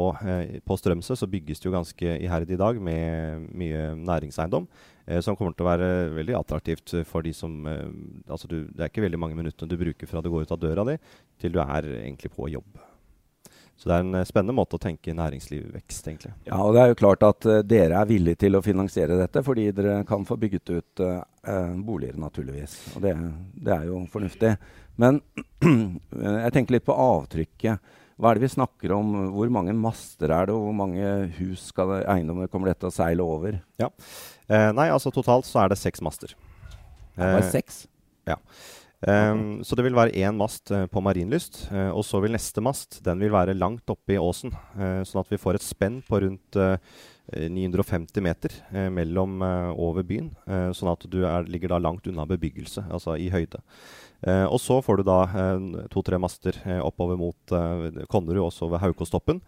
på 0.66 0.78
Strømsø 0.78 1.16
så 1.16 1.30
bygges 1.30 1.62
det 1.62 1.70
jo 1.70 1.76
ganske 1.76 2.16
iherdig 2.18 2.58
i 2.58 2.60
dag 2.60 2.80
med 2.82 3.48
mye 3.56 3.92
næringseiendom. 3.96 4.68
som 5.20 5.34
kommer 5.34 5.52
til 5.52 5.64
å 5.64 5.70
være 5.70 6.14
veldig 6.14 6.36
attraktivt 6.38 6.92
for 7.04 7.22
de 7.22 7.32
som 7.34 7.66
altså 7.66 8.46
du, 8.46 8.68
Det 8.70 8.80
er 8.80 8.88
ikke 8.88 9.02
veldig 9.02 9.18
mange 9.18 9.34
minuttene 9.34 9.68
du 9.68 9.76
bruker 9.76 10.06
fra 10.06 10.22
du 10.22 10.30
går 10.30 10.46
ut 10.46 10.52
av 10.52 10.60
døra 10.60 10.84
di 10.84 10.96
til 11.40 11.52
du 11.52 11.58
er 11.58 11.82
egentlig 12.04 12.30
på 12.30 12.48
jobb. 12.48 12.91
Så 13.82 13.88
det 13.90 13.96
er 13.96 14.04
en 14.04 14.14
eh, 14.14 14.26
spennende 14.28 14.54
måte 14.54 14.78
å 14.78 14.82
tenke 14.82 15.10
næringslivvekst, 15.18 16.06
egentlig. 16.06 16.30
Ja, 16.46 16.60
og 16.62 16.76
det 16.76 16.84
er 16.84 16.92
jo 16.92 16.98
klart 17.00 17.24
at 17.26 17.46
uh, 17.50 17.56
dere 17.66 17.98
er 17.98 18.06
villige 18.06 18.38
til 18.44 18.54
å 18.54 18.60
finansiere 18.62 19.16
dette, 19.18 19.42
fordi 19.42 19.64
dere 19.74 19.96
kan 20.06 20.22
få 20.28 20.36
bygget 20.38 20.70
ut 20.70 21.02
uh, 21.02 21.24
boliger, 21.82 22.14
naturligvis. 22.22 22.76
Og 22.94 23.02
det, 23.02 23.16
det, 23.56 23.72
er 23.74 23.88
jo 23.88 24.04
fornuftig. 24.12 24.52
Men 25.02 25.18
jeg 26.44 26.54
tenker 26.54 26.76
litt 26.76 26.86
på 26.86 26.94
avtrykket. 26.94 27.98
Hva 28.22 28.30
er 28.30 28.38
det 28.38 28.46
vi 28.46 28.52
snakker 28.54 28.94
om? 28.94 29.10
Hvor 29.34 29.50
mange 29.50 29.74
master 29.74 30.30
er 30.30 30.46
det, 30.46 30.54
og 30.54 30.68
hvor 30.68 30.78
mange 30.78 31.10
hus 31.40 31.66
skal 31.72 31.96
det, 31.96 32.00
eiendommer 32.14 32.52
kommer 32.52 32.70
dette 32.70 32.86
å 32.86 32.94
seile 32.94 33.26
over? 33.26 33.58
Ja. 33.82 33.88
nei, 34.46 34.92
altså 34.92 35.10
totalt 35.10 35.48
så 35.48 35.64
er 35.64 35.72
det 35.72 35.80
seks 35.80 36.04
master. 36.06 36.36
Det 37.16 37.34
var 37.34 37.50
seks? 37.50 37.88
Ja. 38.30 38.38
Um, 39.02 39.64
så 39.66 39.74
det 39.74 39.82
vil 39.82 39.96
være 39.98 40.14
én 40.14 40.36
mast 40.38 40.70
uh, 40.70 40.84
på 40.86 41.00
Marienlyst. 41.02 41.64
Uh, 41.72 41.90
og 41.90 42.04
så 42.06 42.20
vil 42.22 42.36
neste 42.36 42.62
mast 42.62 43.00
den 43.02 43.18
vil 43.22 43.32
være 43.34 43.56
langt 43.58 43.90
oppe 43.90 44.14
i 44.14 44.20
åsen. 44.20 44.54
Uh, 44.78 45.02
sånn 45.06 45.24
at 45.24 45.32
vi 45.32 45.40
får 45.42 45.58
et 45.58 45.66
spenn 45.66 45.98
på 46.06 46.22
rundt 46.22 46.60
950 47.32 48.20
meter 48.20 48.54
mellom 48.92 49.40
over 49.80 50.02
byen. 50.04 50.32
sånn 50.74 50.90
at 50.90 51.04
du 51.08 51.20
er, 51.22 51.46
ligger 51.48 51.70
da 51.70 51.78
langt 51.78 52.08
unna 52.10 52.26
bebyggelse, 52.28 52.82
altså 52.92 53.14
i 53.14 53.28
høyde. 53.32 53.60
og 54.50 54.58
så 54.60 54.80
får 54.82 55.00
du 55.00 55.04
da 55.06 55.20
to-tre 55.94 56.18
master 56.18 56.58
oppover 56.82 57.16
mot 57.16 57.54
Konnerud, 58.10 58.42
også 58.50 58.68
ved 58.74 58.82
Haukostoppen. 58.82 59.40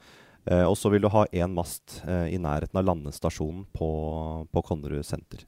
og 0.55 0.77
så 0.79 0.95
vil 0.95 1.03
du 1.03 1.11
ha 1.13 1.27
én 1.35 1.53
mast 1.53 1.99
i 2.07 2.39
nærheten 2.39 2.79
av 2.79 2.87
landestasjonen 2.87 3.67
på, 3.75 3.91
på 4.55 4.65
Konnerud 4.71 5.05
senter. 5.05 5.45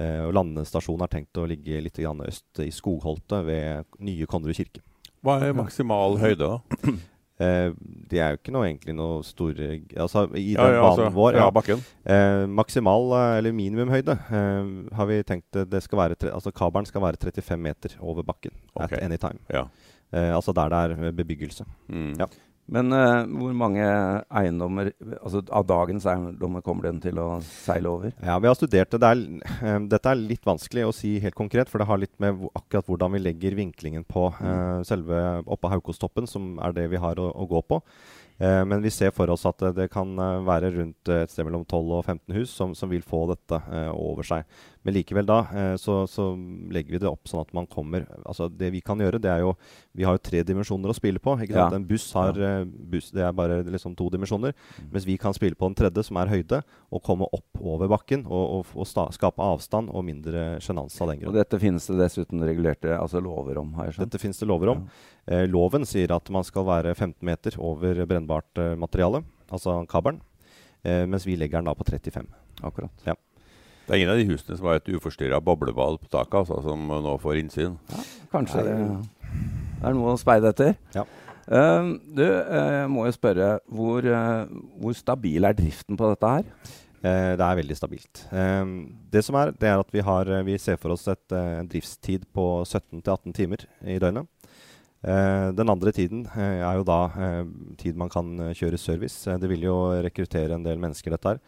Eh, 0.00 0.22
og 0.24 0.34
Landestasjonen 0.36 1.04
har 1.04 1.12
tenkt 1.12 1.36
å 1.40 1.46
ligge 1.50 1.80
litt 1.84 1.98
øst 2.00 2.62
i 2.64 2.70
Skogholtet 2.72 3.44
ved 3.46 3.84
nye 4.00 4.28
Konnerud 4.30 4.56
kirke. 4.56 4.82
Hva 5.20 5.40
er 5.44 5.56
maksimal 5.56 6.18
høyde, 6.20 6.56
da? 6.56 6.90
Eh, 7.40 7.70
det 8.10 8.18
er 8.20 8.34
jo 8.34 8.36
ikke 8.36 8.52
noe, 8.52 8.66
egentlig 8.68 8.92
noe 8.98 9.22
store 9.24 9.78
Altså, 9.96 10.26
i 10.36 10.50
Ja, 10.52 10.66
den 10.66 10.74
ja, 10.74 10.82
banen 10.84 10.90
altså, 10.90 11.06
vår 11.16 11.38
ja, 11.38 11.44
ja, 11.46 11.52
bakken. 11.56 11.84
eh, 12.04 12.42
Maksimal, 12.52 13.06
eh, 13.16 13.36
eller 13.38 13.54
minimumhøyde, 13.56 14.12
eh, 14.12 14.68
har 14.98 15.08
vi 15.08 15.16
tenkt 15.24 15.56
eh, 15.56 15.64
det 15.64 15.80
skal 15.86 16.02
være 16.02 16.18
Altså 16.34 16.52
kabelen 16.52 16.84
skal 16.90 17.00
være 17.00 17.16
35 17.16 17.56
meter 17.64 17.94
over 18.04 18.26
bakken 18.28 18.52
okay. 18.74 18.98
at 18.98 19.06
any 19.06 19.16
time. 19.16 19.40
Ja. 19.48 19.64
Eh, 20.12 20.34
altså 20.36 20.52
der 20.52 20.68
det 20.68 20.82
er 21.08 21.16
bebyggelse. 21.16 21.64
Mm. 21.88 22.12
Ja. 22.20 22.28
Men 22.70 22.94
uh, 22.94 23.26
hvor 23.26 23.54
mange 23.58 23.82
eiendommer 24.40 24.92
altså 25.18 25.42
av 25.50 25.66
dagens 25.66 26.06
eiendommer 26.06 26.62
kommer 26.62 26.86
den 26.86 27.00
til 27.02 27.18
å 27.18 27.40
seile 27.42 27.90
over? 27.90 28.14
Ja, 28.22 28.36
vi 28.38 28.50
har 28.50 28.58
studert 28.58 28.94
det. 28.94 29.00
det 29.02 29.10
er, 29.10 29.24
um, 29.74 29.88
dette 29.90 30.12
er 30.12 30.20
litt 30.20 30.46
vanskelig 30.46 30.86
å 30.86 30.94
si 30.94 31.16
helt 31.22 31.38
konkret, 31.38 31.70
for 31.70 31.82
det 31.82 31.88
har 31.90 32.00
litt 32.00 32.14
med 32.22 32.46
akkurat 32.54 32.86
hvordan 32.86 33.16
vi 33.16 33.24
legger 33.24 33.58
vinklingen 33.58 34.06
på 34.06 34.28
uh, 34.38 34.80
selve 34.86 35.40
oppå 35.50 35.72
Haukostoppen, 35.74 36.30
som 36.30 36.54
er 36.62 36.76
det 36.76 36.86
vi 36.94 37.02
har 37.02 37.18
å, 37.18 37.30
å 37.34 37.50
gå 37.50 37.62
på. 37.66 37.82
Men 38.40 38.80
vi 38.80 38.88
ser 38.88 39.10
for 39.12 39.28
oss 39.28 39.42
at 39.44 39.58
det, 39.60 39.74
det 39.76 39.86
kan 39.92 40.14
være 40.46 40.70
rundt 40.72 41.10
et 41.12 41.28
sted 41.28 41.44
mellom 41.44 41.66
12 41.68 41.90
og 41.98 42.06
15 42.06 42.38
hus 42.38 42.54
som, 42.56 42.70
som 42.72 42.88
vil 42.88 43.02
få 43.04 43.26
dette 43.28 43.58
over 43.92 44.24
seg. 44.24 44.46
Men 44.86 44.96
likevel 44.96 45.26
da 45.28 45.38
eh, 45.52 45.74
så, 45.80 46.02
så 46.08 46.30
legger 46.72 46.94
vi 46.94 47.00
det 47.02 47.08
opp 47.10 47.28
sånn 47.28 47.42
at 47.42 47.50
man 47.56 47.66
kommer 47.68 48.06
Altså 48.24 48.46
det 48.48 48.70
vi 48.72 48.80
kan 48.84 49.00
gjøre, 49.00 49.20
det 49.20 49.28
er 49.28 49.42
jo 49.44 49.50
Vi 49.96 50.06
har 50.08 50.16
jo 50.16 50.22
tre 50.24 50.40
dimensjoner 50.46 50.92
å 50.92 50.96
spille 50.96 51.20
på. 51.20 51.34
ikke? 51.44 51.56
Ja. 51.58 51.66
En 51.76 51.84
buss 51.88 52.06
har 52.16 52.38
eh, 52.40 52.64
buss, 52.64 53.10
Det 53.12 53.24
er 53.26 53.34
bare 53.36 53.60
liksom 53.66 53.96
to 53.98 54.08
dimensjoner. 54.12 54.54
Mm. 54.78 54.88
Mens 54.94 55.06
vi 55.08 55.18
kan 55.20 55.36
spille 55.36 55.58
på 55.58 55.68
den 55.68 55.76
tredje, 55.76 56.06
som 56.08 56.16
er 56.20 56.32
høyde, 56.32 56.62
og 56.90 57.04
komme 57.04 57.28
opp 57.36 57.60
over 57.60 57.90
bakken 57.92 58.24
og, 58.26 58.44
og, 58.60 58.72
og 58.74 58.88
sta, 58.88 59.06
skape 59.14 59.44
avstand 59.44 59.92
og 59.92 60.04
mindre 60.06 60.46
sjenanse 60.64 61.00
av 61.04 61.12
den 61.12 61.22
grunn. 61.22 61.34
Og 61.34 61.40
dette 61.40 61.60
finnes 61.60 61.86
det 61.90 61.98
dessuten 62.00 62.42
regulerte 62.46 62.96
altså 62.96 63.20
lover 63.22 63.60
om, 63.60 63.74
har 63.76 63.90
jeg 63.90 63.98
skjønt. 63.98 64.08
Dette 64.08 64.22
finnes 64.22 64.40
det 64.40 64.48
lover 64.48 64.72
om. 64.74 64.84
Eh, 65.30 65.44
loven 65.50 65.86
sier 65.88 66.14
at 66.16 66.30
man 66.32 66.46
skal 66.46 66.66
være 66.68 66.94
15 66.96 67.18
meter 67.26 67.58
over 67.60 68.04
brennbart 68.08 68.62
eh, 68.62 68.76
materiale, 68.80 69.22
altså 69.52 69.82
kabelen. 69.90 70.22
Eh, 70.82 71.04
mens 71.06 71.26
vi 71.28 71.36
legger 71.36 71.60
den 71.60 71.68
da 71.68 71.76
på 71.76 71.86
35. 71.86 72.30
Akkurat. 72.64 73.04
Det 73.90 73.96
er 73.96 74.04
ingen 74.04 74.12
av 74.12 74.20
de 74.20 74.28
husene 74.28 74.54
som 74.54 74.68
har 74.70 74.78
et 74.78 74.90
uforstyrra 74.94 75.40
boblebad 75.42 75.96
på 75.98 76.10
taket, 76.12 76.36
altså, 76.44 76.60
som 76.62 76.92
nå 77.02 77.16
får 77.18 77.40
innsyn. 77.40 77.74
Kanskje 78.30 78.62
Nei. 78.62 78.68
det, 78.68 79.32
det 79.80 79.88
er 79.90 79.96
noe 79.98 80.12
å 80.14 80.20
speide 80.20 80.52
etter. 80.54 80.76
Ja. 80.94 81.02
Uh, 81.50 81.96
du, 82.06 82.22
eh, 82.22 82.68
jeg 82.76 82.92
må 82.94 83.08
jo 83.08 83.16
spørre, 83.16 83.48
hvor, 83.66 84.06
uh, 84.06 84.46
hvor 84.78 84.94
stabil 84.94 85.48
er 85.48 85.58
driften 85.58 85.98
på 85.98 86.12
dette 86.12 86.30
her? 86.36 86.46
Eh, 87.00 87.32
det 87.32 87.44
er 87.44 87.56
veldig 87.56 87.76
stabilt. 87.78 88.26
Eh, 88.28 88.72
det 89.12 89.22
som 89.24 89.38
er, 89.40 89.54
det 89.56 89.70
er 89.70 89.80
at 89.80 89.94
vi, 89.94 90.02
har, 90.04 90.28
vi 90.44 90.58
ser 90.60 90.76
for 90.80 90.92
oss 90.92 91.08
et, 91.08 91.32
en 91.32 91.68
driftstid 91.68 92.26
på 92.36 92.44
17-18 92.66 93.36
timer 93.36 93.64
i 93.88 93.96
døgnet. 94.02 94.28
Eh, 95.00 95.48
den 95.56 95.72
andre 95.72 95.94
tiden 95.96 96.26
er 96.36 96.76
jo 96.76 96.84
da 96.84 97.00
tid 97.80 97.96
man 97.96 98.12
kan 98.12 98.52
kjøre 98.52 98.78
service. 98.78 99.24
Det 99.24 99.48
vil 99.48 99.64
jo 99.64 99.78
rekruttere 100.04 100.58
en 100.58 100.66
del 100.66 100.80
mennesker 100.82 101.16
dette 101.16 101.34
her, 101.34 101.40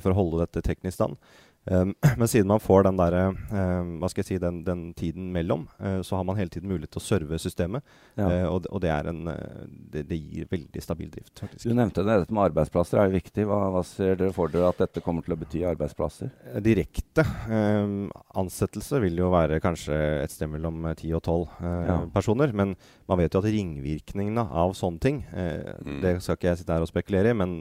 for 0.00 0.14
å 0.14 0.18
holde 0.22 0.46
dette 0.46 0.64
teknisk 0.64 0.96
stand. 0.96 1.20
Um, 1.66 1.94
men 2.20 2.28
siden 2.28 2.48
man 2.50 2.60
får 2.60 2.82
den, 2.84 2.98
der, 3.00 3.14
eh, 3.16 3.86
hva 4.00 4.08
skal 4.12 4.20
jeg 4.22 4.26
si, 4.34 4.38
den, 4.42 4.58
den 4.66 4.82
tiden 4.98 5.30
mellom, 5.32 5.62
eh, 5.80 6.00
så 6.04 6.18
har 6.18 6.24
man 6.28 6.36
hele 6.36 6.50
tiden 6.52 6.68
mulighet 6.68 6.90
til 6.92 7.00
å 7.00 7.04
serve 7.06 7.38
systemet. 7.40 7.82
Ja. 8.18 8.26
Eh, 8.28 8.46
og, 8.50 8.62
det- 8.66 8.72
og 8.74 8.82
det, 8.84 8.90
er 8.92 9.08
en, 9.08 9.22
eh, 9.32 9.62
det, 9.94 10.02
det 10.10 10.18
gir 10.20 10.48
veldig 10.50 10.82
stabil 10.84 11.08
drift. 11.14 11.32
faktisk. 11.40 11.64
Du 11.64 11.72
nevnte 11.78 12.04
det, 12.04 12.18
dette 12.24 12.36
med 12.36 12.44
arbeidsplasser 12.50 13.00
er 13.00 13.14
viktig. 13.14 13.46
Hva, 13.48 13.60
hva 13.72 13.84
ser 13.88 14.16
dere 14.20 14.34
for 14.36 14.52
dere 14.52 14.68
at 14.74 14.82
dette 14.84 15.00
kommer 15.04 15.24
til 15.24 15.36
å 15.36 15.40
bety 15.40 15.64
arbeidsplasser? 15.72 16.30
Direkte 16.64 17.24
eh, 17.24 17.96
ansettelse 18.44 19.00
vil 19.06 19.16
jo 19.24 19.30
være 19.32 19.60
kanskje 19.64 19.96
et 20.24 20.34
sted 20.34 20.52
mellom 20.52 20.84
eh, 20.90 20.98
10 21.00 21.16
og 21.16 21.22
12 21.24 21.40
eh, 21.64 21.80
Ja. 21.88 21.98
personer. 22.12 22.52
Men 22.52 22.76
man 23.08 23.18
vet 23.22 23.32
jo 23.34 23.40
at 23.40 23.48
ringvirkningene 23.52 24.44
av 24.52 24.76
sånne 24.76 25.00
ting 25.00 25.22
Mm. 25.34 26.00
Det 26.02 26.10
skal 26.22 26.36
ikke 26.36 26.48
jeg 26.50 26.58
sitte 26.60 26.74
her 26.74 26.82
og 26.84 26.88
spekulere 26.90 27.30
i, 27.32 27.36
men 27.36 27.52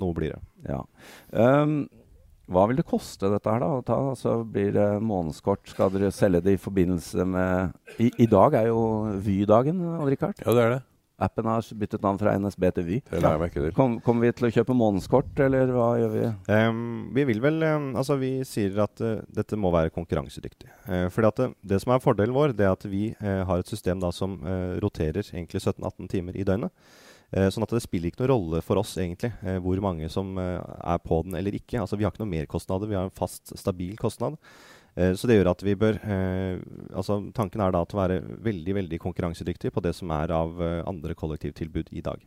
noe 0.00 0.14
blir 0.16 0.32
det. 0.34 0.40
Ja. 0.68 0.78
Um, 1.32 1.88
hva 2.50 2.64
vil 2.68 2.78
det 2.80 2.86
koste 2.88 3.30
dette 3.30 3.50
her, 3.50 3.62
da? 3.62 3.82
ta? 3.86 3.98
Altså, 4.12 4.38
blir 4.44 4.72
det 4.74 4.86
månedskort? 5.04 5.62
Skal 5.70 5.92
dere 5.94 6.12
selge 6.14 6.42
det 6.44 6.56
i 6.56 6.62
forbindelse 6.62 7.26
med 7.28 8.00
I, 8.02 8.10
i 8.24 8.30
dag 8.30 8.56
er 8.58 8.72
jo 8.72 8.80
Vy-dagen, 9.22 9.78
Odd-Rikard. 10.00 10.42
Ja, 10.42 10.56
det 10.56 10.64
er 10.64 10.74
det. 10.76 10.80
Appen 11.22 11.46
har 11.46 11.66
byttet 11.78 12.02
navn 12.02 12.18
fra 12.18 12.32
NSB 12.38 12.64
til 12.74 12.86
Vy. 12.86 12.96
Ja. 13.22 13.32
Kom, 13.76 13.98
kommer 14.02 14.26
vi 14.26 14.32
til 14.34 14.48
å 14.48 14.52
kjøpe 14.56 14.74
månedskort, 14.74 15.30
eller 15.44 15.70
hva 15.74 15.92
gjør 16.00 16.16
vi? 16.16 16.24
Um, 16.50 16.80
vi 17.14 17.26
vil 17.28 17.42
vel 17.44 17.62
um, 17.62 17.92
Altså, 18.00 18.16
vi 18.18 18.32
sier 18.48 18.80
at 18.82 19.02
uh, 19.04 19.20
dette 19.30 19.58
må 19.60 19.70
være 19.74 19.92
konkurransedyktig. 19.94 20.70
Uh, 20.88 21.06
fordi 21.14 21.30
at 21.30 21.40
det, 21.44 21.48
det 21.74 21.80
som 21.84 21.94
er 21.94 22.02
fordelen 22.02 22.34
vår, 22.34 22.56
det 22.58 22.66
er 22.66 22.74
at 22.74 22.88
vi 22.90 23.12
uh, 23.20 23.44
har 23.48 23.62
et 23.62 23.70
system 23.70 24.02
da 24.02 24.10
som 24.14 24.40
uh, 24.42 24.74
roterer 24.82 25.22
egentlig 25.22 25.62
17-18 25.62 26.10
timer 26.10 26.38
i 26.38 26.46
døgnet. 26.48 26.74
Eh, 27.32 27.48
sånn 27.48 27.64
at 27.64 27.72
det 27.72 27.80
spiller 27.80 28.10
ikke 28.10 28.26
noen 28.26 28.32
rolle 28.34 28.60
for 28.64 28.80
oss 28.82 28.92
egentlig 29.00 29.30
eh, 29.40 29.56
hvor 29.64 29.80
mange 29.80 30.08
som 30.12 30.34
eh, 30.40 30.58
er 30.60 31.00
på 31.00 31.22
den 31.24 31.38
eller 31.38 31.56
ikke. 31.56 31.80
Altså 31.80 31.96
Vi 31.96 32.04
har 32.04 32.12
ikke 32.12 32.26
noen 32.26 32.34
merkostnader, 32.34 32.90
vi 32.90 32.98
har 32.98 33.08
en 33.08 33.16
fast, 33.16 33.54
stabil 33.58 33.96
kostnad. 34.00 34.38
Så 34.92 35.24
det 35.24 35.38
gjør 35.38 35.48
at 35.54 35.62
vi 35.64 35.72
bør 35.80 35.96
altså 36.92 37.14
Tanken 37.32 37.62
er 37.64 37.70
da 37.72 37.80
til 37.88 37.96
å 37.96 38.00
være 38.02 38.18
veldig 38.44 38.74
veldig 38.76 38.98
konkurransedyktig 39.00 39.70
på 39.72 39.80
det 39.80 39.94
som 39.96 40.10
er 40.12 40.34
av 40.36 40.60
andre 40.60 41.16
kollektivtilbud 41.16 41.88
i 41.96 42.02
dag. 42.04 42.20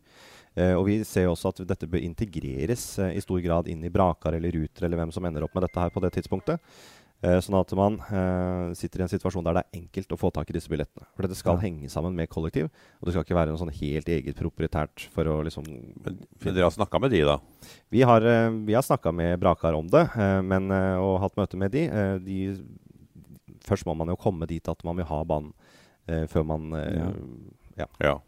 Og 0.73 0.81
vi 0.87 0.95
ser 1.05 1.29
også 1.29 1.51
at 1.51 1.61
dette 1.69 1.85
bør 1.85 2.01
integreres 2.01 2.87
i 3.05 3.21
stor 3.21 3.43
grad 3.45 3.69
inn 3.69 3.85
i 3.85 3.91
Brakar 3.93 4.33
eller 4.33 4.57
Ruter 4.57 4.87
eller 4.87 4.97
hvem 4.97 5.13
som 5.13 5.29
ender 5.29 5.45
opp 5.45 5.53
med 5.53 5.67
dette 5.67 5.83
her 5.83 5.93
på 5.93 6.01
det 6.01 6.15
tidspunktet. 6.17 6.57
Eh, 7.25 7.39
sånn 7.41 7.55
at 7.57 7.71
man 7.79 7.95
eh, 8.05 8.73
sitter 8.77 9.01
i 9.01 9.05
en 9.07 9.09
situasjon 9.09 9.45
der 9.47 9.55
det 9.57 9.61
er 9.65 9.79
enkelt 9.79 10.11
å 10.13 10.17
få 10.19 10.29
tak 10.35 10.51
i 10.51 10.53
disse 10.53 10.69
billettene. 10.69 11.07
For 11.15 11.25
dette 11.25 11.37
skal 11.39 11.55
Ja. 11.57 11.63
henge 11.63 11.89
sammen 11.89 12.13
med 12.13 12.29
kollektiv, 12.29 12.67
og 12.99 13.07
det 13.07 13.15
skal 13.15 13.23
ikke 13.25 13.37
være 13.39 13.49
noe 13.53 13.61
sånn 13.63 13.73
helt 13.73 14.11
eget 14.13 14.37
proprietært 14.37 15.07
for 15.15 15.25
å 15.31 15.39
liksom 15.47 15.65
Men, 15.65 16.19
men 16.43 16.53
dere 16.53 16.67
har 16.67 16.75
snakka 16.75 17.01
med 17.01 17.11
de, 17.15 17.23
da? 17.25 17.39
Vi 17.89 18.03
har, 18.05 18.21
eh, 18.21 18.51
har 18.75 18.85
snakka 18.85 19.13
med 19.15 19.39
Brakar 19.41 19.73
om 19.73 19.87
det, 19.89 20.03
eh, 20.15 20.41
men, 20.45 20.69
eh, 20.69 20.97
og 21.01 21.19
hatt 21.23 21.35
møte 21.35 21.57
med 21.57 21.71
de. 21.71 21.87
Eh, 21.89 22.17
de. 22.19 22.39
Først 23.65 23.85
må 23.87 23.95
man 23.97 24.07
jo 24.13 24.15
komme 24.21 24.45
dit 24.45 24.67
at 24.69 24.83
man 24.85 24.95
vil 24.97 25.05
ha 25.09 25.23
banen 25.25 25.53
eh, 26.07 26.27
før 26.29 26.45
man 26.45 26.71
eh, 26.77 27.09
ja. 27.79 27.87
Ja. 27.99 28.19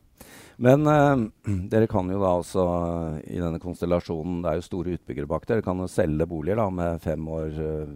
Men 0.57 0.87
eh, 0.87 1.29
dere 1.69 1.85
kan 1.87 2.09
jo 2.09 2.17
da 2.23 2.33
også 2.41 2.65
eh, 3.21 3.35
i 3.35 3.39
denne 3.43 3.59
konstellasjonen 3.61 4.41
Det 4.41 4.49
er 4.49 4.55
jo 4.57 4.65
store 4.65 4.97
utbyggere 4.97 5.29
bak 5.29 5.45
dere. 5.45 5.61
Kan 5.61 5.77
jo 5.83 5.85
selge 5.91 6.25
boliger 6.25 6.57
da 6.63 6.69
med 6.73 7.01
fem 7.05 7.27
år 7.29 7.53
eh, 7.61 7.95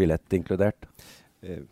billett 0.00 0.36
inkludert. 0.40 0.88
Eh, 1.44 1.62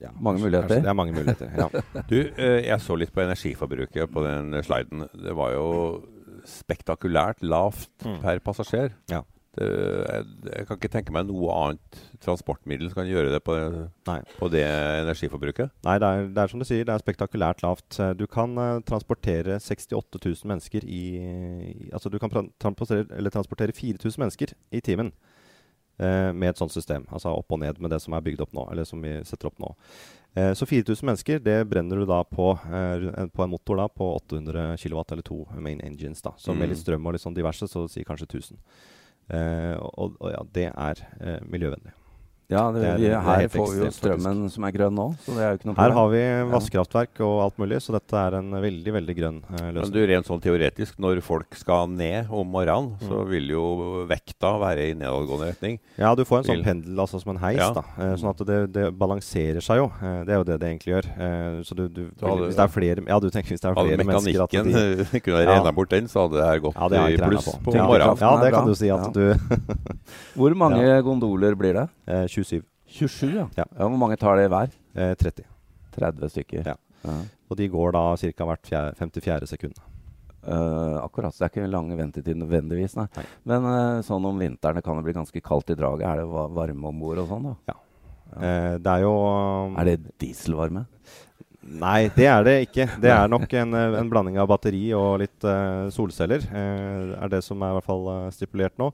ja, 0.00 0.12
Mange 0.16 0.40
muligheter. 0.44 0.80
Det 0.80 0.88
er 0.92 0.96
mange 0.96 1.12
muligheter. 1.16 1.50
ja. 1.60 1.68
Du, 2.12 2.16
eh, 2.20 2.60
jeg 2.68 2.80
så 2.80 2.96
litt 2.96 3.12
på 3.12 3.24
energiforbruket 3.24 4.12
på 4.14 4.22
den 4.24 4.54
sliden. 4.64 5.04
Det 5.12 5.34
var 5.36 5.52
jo 5.58 5.66
spektakulært 6.48 7.42
lavt 7.44 7.90
Mm. 8.06 8.20
per 8.22 8.38
passasjer. 8.40 8.94
Ja. 9.12 9.22
Det, 9.50 9.66
jeg, 9.66 10.26
jeg 10.46 10.66
kan 10.68 10.76
ikke 10.78 10.88
tenke 10.94 11.12
meg 11.12 11.24
noe 11.26 11.50
annet 11.58 11.96
transportmiddel 12.22 12.86
som 12.92 13.00
kan 13.00 13.08
gjøre 13.10 13.32
det 13.34 13.40
på, 13.42 13.56
på 14.38 14.48
det 14.52 14.62
energiforbruket. 15.02 15.72
Nei, 15.84 15.96
det 15.98 16.06
er, 16.06 16.28
det 16.36 16.38
er 16.44 16.52
som 16.52 16.62
du 16.62 16.66
sier, 16.68 16.84
det 16.86 16.94
er 16.94 17.02
spektakulært 17.02 17.64
lavt. 17.66 17.98
Eh, 17.98 18.12
Du 18.14 18.24
kan 18.30 18.54
uh, 18.56 18.78
transportere 18.86 19.58
68 19.58 20.22
000 20.22 20.48
mennesker 20.52 20.86
i, 20.86 21.02
i 21.18 21.90
Altså 21.92 22.08
du 22.14 22.18
kan 22.22 22.30
transportere, 22.62 23.08
eller 23.10 23.34
transportere 23.34 23.74
4000 23.74 24.22
mennesker 24.22 24.54
i 24.70 24.80
timen 24.86 25.10
eh, 26.00 26.30
med 26.32 26.48
et 26.54 26.58
sånt 26.60 26.72
system. 26.74 27.04
Altså 27.12 27.34
opp 27.36 27.52
og 27.52 27.60
ned 27.62 27.78
med 27.80 27.92
det 27.92 28.00
som 28.02 28.16
er 28.16 28.24
bygd 28.24 28.40
opp 28.46 28.56
nå, 28.56 28.64
eller 28.72 28.88
som 28.88 29.02
vi 29.04 29.18
setter 29.28 29.50
opp 29.52 29.60
nå. 29.62 29.74
Eh, 30.38 30.52
så 30.54 30.66
4000 30.66 31.04
mennesker, 31.10 31.40
det 31.44 31.58
brenner 31.68 32.00
du 32.02 32.06
da 32.08 32.22
på, 32.24 32.52
eh, 32.70 33.26
på 33.34 33.44
en 33.44 33.50
motor 33.50 33.76
da 33.82 33.88
på 33.88 34.08
800 34.16 34.76
kW, 34.78 35.02
eller 35.12 35.22
to 35.26 35.44
main 35.58 35.80
engines. 35.84 36.22
da. 36.22 36.32
Så 36.38 36.54
med 36.54 36.68
Mm. 36.68 36.70
litt 36.74 36.78
strøm 36.84 37.06
og 37.06 37.12
litt 37.12 37.22
sånn 37.22 37.34
diverse, 37.36 37.66
så 37.68 37.86
sier 37.90 38.04
kanskje 38.04 38.28
1000. 38.28 38.58
Eh, 39.30 39.76
og, 39.78 40.16
og 40.20 40.30
ja, 40.32 40.42
det 40.52 40.68
er 40.74 41.40
miljøvennlig. 41.46 41.92
Ja, 42.50 42.64
det, 42.74 42.80
Det 42.82 42.88
er- 42.90 42.96
vi, 42.98 43.06
er 43.14 43.20
her 43.22 43.48
får 43.48 43.68
vi 43.70 43.78
jo 43.84 43.90
strømmen 43.94 44.20
strømmen 44.20 44.50
som 44.50 44.64
er 44.66 44.72
grønn 44.74 44.94
nå, 44.98 45.04
så 45.22 45.34
det 45.36 45.42
er 45.44 45.50
jo 45.52 45.58
ikke 45.60 45.68
noe 45.70 45.76
Her 45.78 45.90
har 45.94 46.08
vi 46.10 46.22
vannkraftverk 46.50 47.20
og 47.22 47.34
alt 47.44 47.58
mulig, 47.62 47.78
så 47.84 47.92
dette 47.94 48.12
er 48.18 48.34
en 48.40 48.50
veldig 48.50 48.92
veldig 48.96 49.14
grønn 49.16 49.38
eh, 49.60 49.70
Men 49.72 49.90
du, 49.94 50.00
rent 50.10 50.26
sånn 50.26 50.40
teoretisk, 50.42 50.98
når 50.98 51.20
folk 51.22 51.54
skal 51.54 51.86
ned 51.88 52.26
om 52.30 52.46
morgenen, 52.50 52.96
så 53.06 53.20
Mm. 53.22 53.28
vil 53.30 53.48
jo 53.54 53.62
vekta 54.10 54.58
være 54.58 54.90
i 54.90 54.94
nedadgående 54.94 55.46
retning. 55.52 55.78
Ja, 55.96 56.14
du 56.14 56.24
får 56.24 56.38
en 56.38 56.44
sånn 56.44 56.56
Vil. 56.56 56.64
pendel, 56.64 56.96
altså 56.98 57.20
som 57.22 57.36
en 57.36 57.42
heis, 57.42 57.56
Ja. 57.58 57.72
da. 57.72 57.84
Eh, 57.98 58.16
sånn 58.16 58.30
at 58.30 58.46
det, 58.46 58.72
det 58.72 58.98
balanserer 58.98 59.60
seg 59.62 59.76
jo. 59.78 59.86
Eh, 60.02 60.24
det 60.24 60.30
er 60.34 60.38
jo 60.38 60.44
det 60.44 60.58
det 60.60 60.68
egentlig 60.70 60.92
gjør. 60.94 61.06
Eh, 61.20 61.62
så 61.62 61.74
du, 61.76 61.88
du, 61.88 62.10
Så 62.18 62.26
hadde- 62.26 62.46
hvis 62.50 62.56
det 62.56 62.64
er 62.66 62.68
flere 62.68 63.06
Ja, 63.06 63.18
du 63.20 63.30
tenker 63.30 63.50
hvis 63.54 63.60
det 63.60 63.70
er 63.70 63.74
Hadde 63.74 63.86
flere 63.94 64.04
mennesker 64.04 64.42
at 64.42 64.50
mekanikken 64.50 65.12
de, 65.12 65.20
kunne 65.24 65.42
Ja. 65.44 65.54
regna 65.54 65.72
bort 65.72 65.88
den, 65.90 66.04
så 66.08 66.26
hadde 66.28 66.36
det 66.40 66.46
her 66.50 66.58
gått 66.60 66.74
Ja, 66.74 66.88
det 66.88 66.98
i 66.98 67.16
pluss 67.28 67.44
på. 67.46 67.62
på 67.64 67.74
Ja, 67.74 67.86
morgenen. 67.86 68.18
Ja, 68.18 68.36
det 68.42 68.52
kan 68.52 68.66
du 68.66 68.74
si 68.74 68.88
at 68.90 69.00
Ja. 69.06 69.10
du 69.12 69.34
Hvor 70.36 70.54
mange 70.56 71.02
gondoler 71.02 71.54
blir 71.54 71.74
det? 71.74 71.88
Eh, 72.10 72.26
27. 72.28 72.62
27, 72.90 73.30
ja. 73.36 73.46
Ja. 73.56 73.66
Hvor 73.78 73.98
mange 74.00 74.18
tar 74.20 74.38
det 74.40 74.48
hver? 74.50 74.72
Eh, 74.94 75.14
30. 75.18 75.46
30 75.94 76.32
stykker. 76.34 76.72
Ja. 76.72 76.76
Ja. 77.06 77.16
Og 77.50 77.58
de 77.58 77.68
går 77.70 77.94
da 77.96 78.04
ca. 78.20 78.46
hvert 78.50 78.68
fjerde, 78.68 78.96
54 78.98 79.50
sekund. 79.50 79.78
Uh, 80.40 80.96
akkurat. 81.02 81.34
Så 81.34 81.42
det 81.42 81.46
er 81.46 81.52
ikke 81.52 81.68
lang 81.68 81.90
ventetid 81.98 82.38
nødvendigvis, 82.40 82.94
nei. 82.96 83.06
Nei. 83.16 83.24
Men 83.50 83.66
uh, 83.68 84.00
sånn 84.04 84.24
om 84.24 84.38
vinteren 84.40 84.80
kan 84.84 84.96
det 84.96 85.04
bli 85.04 85.16
ganske 85.16 85.42
kaldt 85.44 85.72
i 85.72 85.76
draget. 85.76 86.06
Er 86.08 86.22
det 86.22 86.44
varme 86.56 86.88
om 86.88 87.02
bord 87.02 87.20
og 87.20 87.28
sånn, 87.28 87.50
da? 87.50 87.74
Ja. 87.74 87.76
det 88.78 88.92
er 88.92 89.02
jo 89.02 89.12
Er 89.74 89.88
det 89.88 89.96
dieselvarme? 90.22 90.86
Nei, 91.70 92.08
det 92.16 92.26
er 92.26 92.42
det 92.42 92.54
ikke. 92.64 92.86
Det 92.98 93.10
er 93.14 93.28
nok 93.30 93.52
en, 93.54 93.74
eh, 93.78 93.96
en 94.00 94.08
blanding 94.10 94.40
av 94.42 94.48
batteri 94.50 94.88
og 94.96 95.20
litt 95.22 95.46
uh, 95.46 95.86
solceller. 95.94 96.42
Uh, 96.50 97.14
er 97.14 97.30
det 97.30 97.42
som 97.46 97.62
er 97.62 97.70
i 97.70 97.76
hvert 97.76 97.86
fall 97.86 98.08
uh, 98.08 98.30
stipulert 98.34 98.74
nå. 98.80 98.88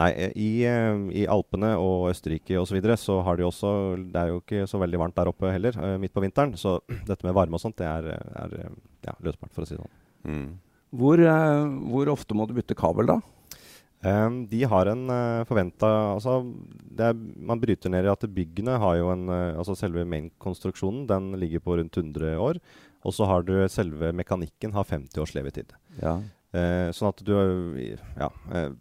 Nei, 0.00 0.08
i, 0.32 0.50
i 0.64 1.26
Alpene 1.28 1.74
og 1.76 2.08
Østerrike 2.08 2.56
osv. 2.56 2.72
Så, 2.72 2.78
videre, 2.78 2.96
så 2.96 3.18
har 3.26 3.36
de 3.36 3.44
også 3.44 3.72
Det 4.08 4.16
er 4.16 4.30
jo 4.30 4.40
ikke 4.40 4.64
så 4.70 4.80
veldig 4.80 5.02
varmt 5.02 5.18
der 5.18 5.28
oppe 5.28 5.52
heller, 5.52 5.76
midt 6.00 6.14
på 6.14 6.24
vinteren. 6.24 6.56
Så 6.56 6.78
dette 7.10 7.28
med 7.28 7.36
varme 7.36 7.58
og 7.58 7.64
sånt, 7.64 7.76
det 7.82 7.90
er, 7.90 8.16
er 8.16 8.56
ja, 9.04 9.16
løsbart, 9.20 9.52
for 9.52 9.66
å 9.66 9.68
si 9.68 9.76
det 9.76 9.82
sånn. 9.82 9.94
Mm. 10.32 10.48
Hvor, 10.96 11.20
hvor 11.92 12.12
ofte 12.12 12.36
må 12.36 12.48
du 12.48 12.56
bytte 12.56 12.76
kabel, 12.78 13.12
da? 13.12 13.20
Um, 14.02 14.40
de 14.50 14.64
har 14.66 14.88
en 14.90 15.02
uh, 15.06 15.44
forventa 15.46 15.88
altså, 16.16 16.40
Man 17.38 17.60
bryter 17.62 17.92
ned 17.92 18.08
i 18.08 18.10
at 18.10 18.24
byggene 18.34 18.74
har 18.82 18.96
jo 18.98 19.12
en 19.12 19.28
uh, 19.30 19.58
altså 19.60 19.76
Selve 19.78 20.02
main-konstruksjonen 20.10 21.04
den 21.06 21.28
ligger 21.38 21.62
på 21.62 21.76
rundt 21.78 21.96
100 21.96 22.34
år. 22.34 22.58
Og 23.06 23.14
så 23.14 23.26
har 23.30 23.46
du 23.46 23.54
selve 23.70 24.10
mekanikken 24.14 24.74
har 24.74 24.86
50 24.86 25.22
års 25.22 25.34
levetid. 25.38 25.74
Ja. 26.02 26.18
Uh, 26.54 26.90
sånn 26.94 27.12
at 27.12 27.22
du 27.26 27.36
Ja. 28.18 28.30
Uh, 28.50 28.72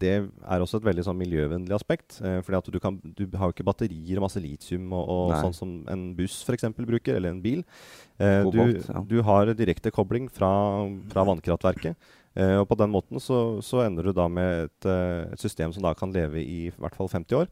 det 0.00 0.12
er 0.18 0.62
også 0.62 0.80
et 0.80 0.86
veldig 0.86 1.04
sånn 1.06 1.18
miljøvennlig 1.18 1.74
aspekt. 1.76 2.18
Eh, 2.20 2.38
fordi 2.44 2.58
at 2.58 2.70
du, 2.72 2.78
kan, 2.82 2.98
du, 3.00 3.24
har 3.36 3.48
jo 3.48 3.56
ikke 3.56 3.66
batterier 3.66 4.20
og 4.20 4.26
masse 4.26 4.42
litium 4.42 4.92
og, 4.96 5.08
og 5.12 5.34
sånn 5.40 5.56
som 5.56 5.74
en 5.92 6.06
buss 6.18 6.40
for 6.46 6.56
eksempel, 6.56 6.88
bruker, 6.88 7.16
eller 7.16 7.32
en 7.32 7.42
bil. 7.44 7.64
Eh, 8.18 8.42
Kobalt, 8.46 8.82
du, 8.82 8.92
ja. 8.92 9.04
du, 9.12 9.16
har 9.26 9.52
direkte 9.58 9.92
kobling 9.94 10.28
fra, 10.32 10.50
fra 11.12 11.26
vannkraftverket. 11.28 12.12
Eh, 12.36 12.56
og 12.60 12.68
på 12.68 12.76
den 12.76 12.92
måten 12.92 13.20
så, 13.22 13.62
så, 13.64 13.80
ender 13.86 14.10
du 14.10 14.12
da 14.16 14.26
med 14.28 14.66
et, 14.66 14.88
eh, 14.88 15.32
et, 15.32 15.40
system 15.40 15.72
som 15.72 15.86
da 15.86 15.94
kan 15.96 16.12
leve 16.12 16.42
i 16.42 16.66
i 16.66 16.72
hvert 16.76 16.96
fall 16.98 17.08
50 17.08 17.38
år. 17.38 17.48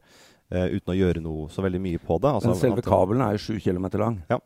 Eh, 0.53 0.77
uten 0.77 0.93
å 0.93 0.97
gjøre 0.97 1.23
noe 1.25 1.47
så 1.49 1.65
veldig 1.65 1.81
mye 1.81 2.01
på 2.01 2.19
det. 2.21 2.33
Altså, 2.37 2.53
Men 2.53 2.61
selve 2.61 2.85
kabelen 2.85 3.25
er 3.25 3.37
jo 3.37 3.55
7 3.57 3.63
km 3.65 3.89
lang. 3.97 4.19
Ja. 4.29 4.37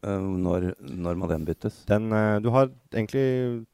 Uh, 0.00 0.16
når, 0.40 0.70
når, 0.80 1.16
må 1.20 1.26
den 1.28 1.42
byttes? 1.44 1.82
Den, 1.88 2.06
uh, 2.08 2.38
du 2.40 2.48
har 2.54 2.70
egentlig 2.88 3.24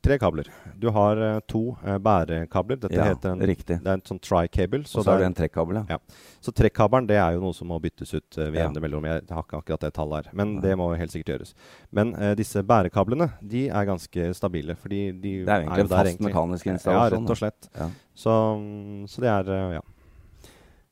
tre 0.02 0.16
kabler. 0.18 0.49
Du 0.75 0.88
har 0.95 1.21
uh, 1.23 1.38
to 1.47 1.76
bærekabler. 2.02 2.80
Dette 2.83 2.99
ja, 2.99 3.06
heter 3.12 3.37
en, 3.37 3.45
riktig. 3.47 3.78
Det 3.85 3.92
er 3.92 4.00
en 4.00 4.04
sånn 4.09 4.18
tri-cable. 4.18 4.83
Og 4.88 5.06
så 5.06 5.14
er 5.14 5.23
det 5.23 5.28
en 5.30 5.38
trekkabel, 5.38 5.80
ja. 5.85 5.97
ja. 5.97 6.26
Så 6.42 6.54
trekkabelen 6.56 7.06
det 7.06 7.21
er 7.23 7.37
jo 7.37 7.45
noe 7.47 7.54
som 7.54 7.71
må 7.71 7.78
byttes 7.83 8.16
ut 8.16 8.40
ved 8.40 8.59
jevne 8.59 8.80
ja. 8.80 8.83
mellomrom. 8.83 9.06
Jeg 9.06 9.26
har 9.30 9.47
ikke 9.47 9.62
akkurat 9.62 9.87
det 9.87 9.92
tallet 9.95 10.26
her, 10.26 10.37
men 10.42 10.59
det 10.64 10.75
må 10.78 10.90
helt 10.99 11.14
sikkert 11.14 11.37
gjøres. 11.37 11.54
Men 11.95 12.14
disse 12.38 12.62
bærekablene 12.66 13.30
de 13.47 13.66
er 13.71 13.88
ganske 13.88 14.30
stabile. 14.35 14.75
fordi 14.78 15.02
de 15.12 15.33
Det 15.47 15.52
er 15.52 15.62
egentlig 15.62 15.76
egentlig 15.76 15.87
en 15.87 15.95
fast 15.95 16.11
egentlig. 16.11 16.33
mekanisk 16.33 16.73
installasjon. 16.75 17.06
Ja, 17.06 17.21
rett 17.21 17.30
og 17.30 17.40
slett. 17.40 17.71
Så, 18.16 18.35
så, 19.14 19.23
det 19.23 19.30
er 19.30 19.75
ja. 19.78 19.85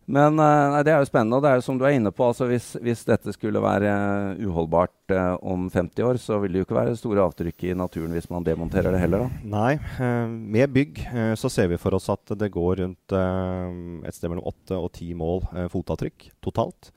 Men 0.05 0.37
eh, 0.37 0.65
nei, 0.75 0.83
det 0.85 0.93
er 0.93 1.01
jo 1.01 1.09
spennende. 1.09 1.39
og 1.39 1.45
det 1.45 1.51
er 1.51 1.61
jo 1.61 1.65
som 1.65 1.79
du 1.81 1.85
er 1.87 1.97
inne 1.97 2.13
på, 2.13 2.27
altså 2.29 2.49
hvis, 2.49 2.75
hvis 2.85 3.05
dette 3.09 3.33
skulle 3.33 3.63
være 3.65 3.93
uh, 4.37 4.43
uholdbart 4.45 5.15
uh, 5.17 5.37
om 5.41 5.71
50 5.73 6.05
år, 6.05 6.21
så 6.21 6.39
vil 6.43 6.53
det 6.53 6.61
jo 6.61 6.67
ikke 6.69 6.77
være 6.77 6.99
store 7.01 7.25
avtrykk 7.25 7.67
i 7.71 7.77
naturen 7.79 8.13
hvis 8.17 8.29
man 8.33 8.45
demonterer 8.45 8.93
det 8.93 9.01
heller. 9.01 9.25
da. 9.25 9.41
Nei. 9.55 9.73
Uh, 9.97 10.29
med 10.29 10.75
bygg 10.75 11.01
så 11.41 11.51
ser 11.53 11.71
vi 11.73 11.81
for 11.81 11.97
oss 11.97 12.11
at 12.13 12.35
det 12.39 12.53
går 12.53 12.83
rundt 12.83 13.15
et 13.15 14.17
sted 14.17 14.31
mellom 14.31 14.47
8 14.51 14.77
og 14.77 14.91
10 14.93 15.17
mål 15.19 15.43
fotavtrykk 15.73 16.29
totalt. 16.45 16.91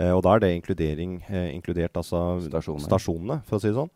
og 0.00 0.20
da 0.24 0.34
er 0.34 0.42
det 0.42 0.50
inkludering, 0.56 1.18
inkludert 1.52 1.96
altså 1.96 2.40
stasjonene. 2.46 2.86
stasjonene, 2.86 3.40
for 3.46 3.58
å 3.58 3.62
si 3.62 3.70
det 3.70 3.78
sånn. 3.78 3.92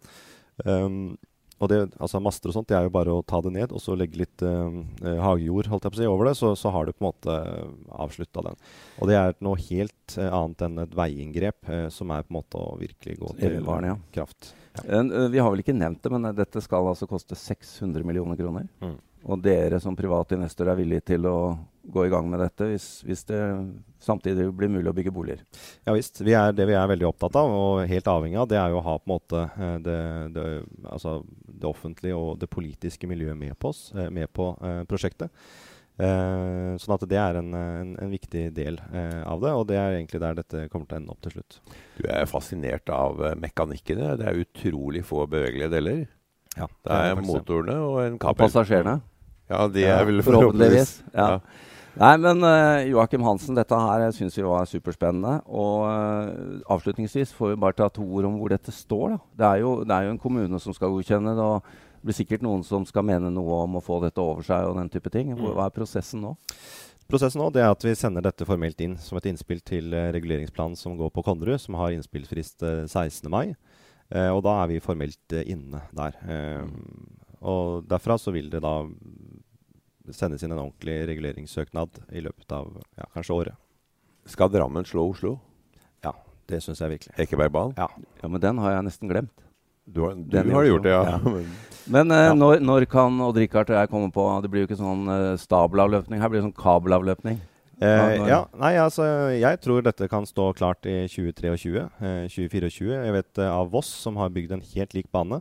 Um, 0.65 1.17
og 1.63 1.71
det, 1.71 1.79
altså 2.03 2.19
Master 2.23 2.51
og 2.51 2.57
sånt, 2.57 2.69
det 2.71 2.77
er 2.77 2.89
jo 2.89 2.93
bare 2.95 3.15
å 3.15 3.23
ta 3.27 3.39
det 3.45 3.53
ned 3.55 3.73
og 3.75 3.83
så 3.83 3.95
legge 3.97 4.19
litt 4.19 4.43
eh, 4.45 5.21
hagejord 5.23 5.69
holdt 5.71 5.87
jeg 5.87 5.95
på 5.95 5.99
å 5.99 6.03
si, 6.03 6.09
over 6.11 6.29
det, 6.29 6.35
så, 6.39 6.51
så 6.59 6.73
har 6.75 6.87
du 6.87 6.93
på 6.93 7.05
en 7.05 7.09
måte 7.09 7.37
avslutta 7.95 8.43
den. 8.49 8.59
Og 8.99 9.11
det 9.11 9.19
er 9.21 9.37
noe 9.45 9.61
helt 9.69 10.17
uh, 10.19 10.29
annet 10.41 10.65
enn 10.67 10.83
et 10.83 10.97
veiinngrep, 10.99 11.71
eh, 11.71 11.87
som 11.95 12.11
er 12.11 12.27
på 12.27 12.35
en 12.35 12.39
måte 12.41 12.61
å 12.61 12.75
virkelig 12.81 13.19
gå 13.23 13.33
til 13.39 13.59
Elvarn, 13.61 13.89
ja. 13.93 13.97
kraft. 14.15 14.55
Ja. 14.75 15.05
vi 15.31 15.39
har 15.39 15.53
vel 15.53 15.63
ikke 15.63 15.77
nevnt 15.77 16.03
det, 16.03 16.11
men 16.11 16.27
dette 16.35 16.63
skal 16.65 16.91
altså 16.91 17.07
koste 17.07 17.39
600 17.39 18.03
millioner 18.07 18.39
kroner. 18.41 18.67
Mm. 18.83 18.97
Og 19.31 19.45
dere 19.45 19.79
som 19.81 19.95
private 19.97 20.35
investor 20.37 20.73
er 20.73 20.81
villige 20.81 21.13
til 21.15 21.31
å 21.31 21.39
gå 21.85 22.07
i 22.07 22.13
gang 22.13 22.29
med 22.31 22.41
dette 22.41 22.69
hvis, 22.69 22.87
hvis, 23.05 23.25
det 23.29 23.41
samtidig 24.03 24.49
blir 24.57 24.73
mulig 24.73 24.91
å 24.91 24.95
bygge 24.97 25.13
boliger? 25.15 25.43
Ja 25.87 25.95
visst. 25.97 26.21
Vi 26.25 26.35
er, 26.37 26.55
det 26.57 26.67
vi 26.69 26.77
er 26.79 26.89
veldig 26.91 27.09
opptatt 27.09 27.37
av 27.41 27.53
og 27.53 27.85
helt 27.91 28.09
avhengig 28.11 28.41
av, 28.41 28.49
det 28.51 28.59
er 28.61 28.73
jo 28.73 28.81
å 28.81 28.87
ha 28.87 28.97
på 29.01 29.09
en 29.09 29.15
måte 29.15 29.45
eh, 29.45 29.77
det, 29.85 30.01
det, 30.37 30.49
altså 30.89 31.21
det 31.45 31.69
offentlige 31.69 32.19
og 32.19 32.41
det 32.41 32.51
politiske 32.53 33.09
miljøet 33.11 33.39
med 33.39 33.57
på 33.61 33.73
oss, 33.75 33.87
eh, 33.97 34.11
med 34.13 34.33
på 34.35 34.51
eh, 34.65 34.83
prosjektet. 34.91 35.33
Eh, 35.95 36.75
sånn 36.83 36.97
at 36.97 37.07
det 37.07 37.19
er 37.23 37.39
en, 37.39 37.53
en, 37.55 37.95
en 38.03 38.11
viktig 38.11 38.49
del 38.57 38.81
eh, 38.91 39.21
av 39.23 39.45
det, 39.45 39.53
og 39.55 39.69
det 39.71 39.79
er 39.79 40.01
egentlig 40.01 40.21
der 40.25 40.41
dette 40.41 40.67
kommer 40.73 40.91
til 40.91 40.99
å 40.99 41.03
ende 41.03 41.15
opp 41.15 41.23
til 41.23 41.37
slutt. 41.37 41.61
Du 42.01 42.05
er 42.11 42.27
fascinert 42.27 42.91
av 42.91 43.23
mekanikkene. 43.39 44.17
Det 44.19 44.27
er 44.31 44.43
utrolig 44.43 45.05
få 45.07 45.29
bevegelige 45.31 45.71
deler. 45.77 46.07
Ja, 46.55 46.67
det, 46.67 46.89
det 46.89 46.97
er, 46.97 47.13
er 47.13 47.27
motorene 47.27 47.77
og 47.83 48.01
en 48.05 48.19
kabel. 48.23 48.35
Og 48.35 48.43
passasjerene. 48.43 48.99
Ja, 49.51 49.67
de 49.69 49.87
er 49.87 50.05
vel 50.09 50.23
forhåpentligvis. 50.25 50.97
Ja. 51.13 51.39
Nei, 51.95 52.15
men 52.19 52.43
uh, 52.43 52.83
Joakim 52.91 53.23
Hansen, 53.23 53.55
dette 53.55 53.77
her 53.79 54.09
syns 54.15 54.35
vi 54.35 54.43
var 54.43 54.67
superspennende. 54.67 55.37
Og 55.47 55.85
uh, 55.87 56.63
avslutningsvis 56.75 57.35
får 57.37 57.53
vi 57.53 57.61
bare 57.63 57.77
ta 57.79 57.87
to 57.93 58.03
ord 58.03 58.27
om 58.27 58.41
hvor 58.41 58.51
dette 58.51 58.75
står. 58.75 59.15
Det 59.39 59.47
er, 59.47 59.61
jo, 59.63 59.77
det 59.87 59.95
er 59.95 60.09
jo 60.09 60.15
en 60.17 60.23
kommune 60.23 60.59
som 60.63 60.75
skal 60.75 60.91
godkjenne 60.95 61.37
det. 61.39 61.45
og 61.45 61.63
det 61.95 62.11
blir 62.11 62.19
sikkert 62.19 62.43
noen 62.45 62.65
som 62.67 62.83
skal 62.85 63.07
mene 63.07 63.31
noe 63.33 63.61
om 63.63 63.79
å 63.79 63.85
få 63.85 64.01
dette 64.03 64.21
over 64.21 64.43
seg. 64.45 64.67
og 64.67 64.81
den 64.81 64.91
type 64.91 65.13
ting. 65.15 65.31
Hva 65.39 65.69
er 65.69 65.77
prosessen 65.77 66.25
nå? 66.25 66.35
Prosessen 67.07 67.39
nå 67.45 67.51
det 67.55 67.63
er 67.63 67.71
at 67.71 67.85
Vi 67.85 67.95
sender 67.95 68.25
dette 68.25 68.49
formelt 68.49 68.81
inn 68.83 68.99
som 68.99 69.21
et 69.21 69.31
innspill 69.31 69.63
til 69.63 69.95
uh, 69.95 70.11
reguleringsplanen 70.17 70.77
som 70.81 70.99
går 70.99 71.15
på 71.15 71.23
Konnerud, 71.23 71.63
som 71.63 71.79
har 71.79 71.95
innspillsfrist 71.95 72.67
uh, 72.67 72.85
16. 72.91 73.31
mai. 73.31 73.55
og 74.15 74.43
da 74.45 74.53
er 74.61 74.69
vi 74.69 74.83
formelt 74.85 75.33
inne 75.33 75.81
der. 75.97 76.17
og 77.41 77.87
Derfra 77.89 78.19
så 78.21 78.31
vil 78.31 78.51
det 78.53 78.61
da 78.63 78.75
sendes 80.13 80.45
inn 80.45 80.53
en 80.53 80.61
ordentlig 80.67 80.99
reguleringssøknad 81.09 82.03
i 82.13 82.25
løpet 82.25 82.53
av 82.53 82.75
ja, 82.99 83.09
kanskje 83.15 83.39
året. 83.39 83.61
Skal 84.29 84.53
Drammen 84.53 84.85
slå 84.89 85.07
Oslo? 85.13 85.39
Ja, 86.05 86.13
det 86.51 86.61
syns 86.65 86.83
jeg 86.85 86.97
virkelig. 86.97 87.17
Ekebergbanen? 87.25 87.77
Ja. 87.79 87.89
ja, 88.23 88.29
men 88.29 88.43
den 88.43 88.61
har 88.61 88.77
jeg 88.77 88.87
nesten 88.91 89.13
glemt. 89.13 89.45
Du 89.85 90.01
har, 90.01 90.15
du 90.17 90.37
har 90.55 90.65
gjort 90.65 90.85
det, 90.85 90.93
ja. 90.95 91.17
ja. 91.17 91.41
Men 91.93 92.11
eh, 92.17 92.31
ja. 92.31 92.37
Når, 92.37 92.63
når, 92.65 92.87
kan 92.89 93.19
Odd 93.21 93.37
Rikard 93.37 93.69
og 93.69 93.77
jeg 93.77 93.91
komme 93.93 94.09
på 94.09 94.23
Det 94.41 94.49
blir 94.49 94.63
jo 94.63 94.69
ikke 94.71 94.79
sånn 94.81 95.03
eh, 95.13 95.35
stabelavløpning, 95.43 96.23
her 96.23 96.31
blir 96.33 96.41
det 96.41 96.47
sånn 96.47 96.57
kabelavløpning. 96.57 97.43
Eh, 97.83 98.29
ja, 98.31 98.45
nei, 98.55 98.77
altså 98.79 99.05
Jeg 99.35 99.59
tror 99.65 99.83
dette 99.83 100.07
kan 100.11 100.27
stå 100.29 100.53
klart 100.57 100.87
i 100.89 101.05
2023. 101.11 101.75
Eh, 101.83 102.25
2024. 102.31 102.93
Jeg 102.95 103.17
vet 103.17 103.43
eh, 103.43 103.51
av 103.51 103.73
Voss, 103.73 103.91
som 104.05 104.17
har 104.21 104.33
bygd 104.35 104.55
en 104.57 104.65
helt 104.75 104.95
lik 104.97 105.11
bane. 105.13 105.41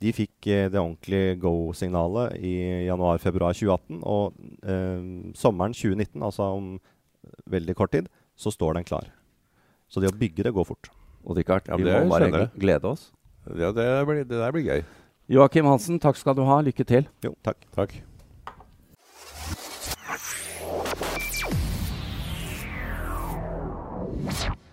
De 0.00 0.10
fikk 0.14 0.48
eh, 0.50 0.66
det 0.72 0.80
ordentlige 0.80 1.36
go-signalet 1.42 2.38
i 2.42 2.54
januar-februar 2.88 3.54
2018. 3.54 4.00
Og 4.02 4.34
eh, 4.66 5.04
sommeren 5.38 5.76
2019, 5.76 6.22
altså 6.22 6.50
om 6.56 6.72
veldig 7.50 7.76
kort 7.78 7.94
tid, 7.94 8.10
så 8.36 8.50
står 8.50 8.78
den 8.78 8.88
klar. 8.88 9.10
Så 9.88 10.02
det 10.02 10.10
å 10.10 10.18
bygge 10.18 10.46
det 10.46 10.54
går 10.54 10.66
fort. 10.66 10.90
Og 11.24 11.36
det 11.36 11.44
Richard, 11.44 11.68
ja, 11.70 11.78
vi 11.78 11.86
må 11.86 12.10
bare 12.10 12.48
glede 12.58 12.90
oss. 12.90 13.12
Ja, 13.46 13.70
det, 13.76 13.86
blir, 14.08 14.24
det 14.24 14.40
der 14.40 14.52
blir 14.52 14.66
gøy. 14.66 14.82
Joakim 15.30 15.68
Hansen, 15.68 16.00
takk 16.02 16.18
skal 16.20 16.36
du 16.36 16.42
ha. 16.48 16.58
Lykke 16.64 16.84
til. 16.88 17.08
Jo, 17.24 17.36
takk. 17.44 17.64
takk. 17.76 18.02
you 24.24 24.63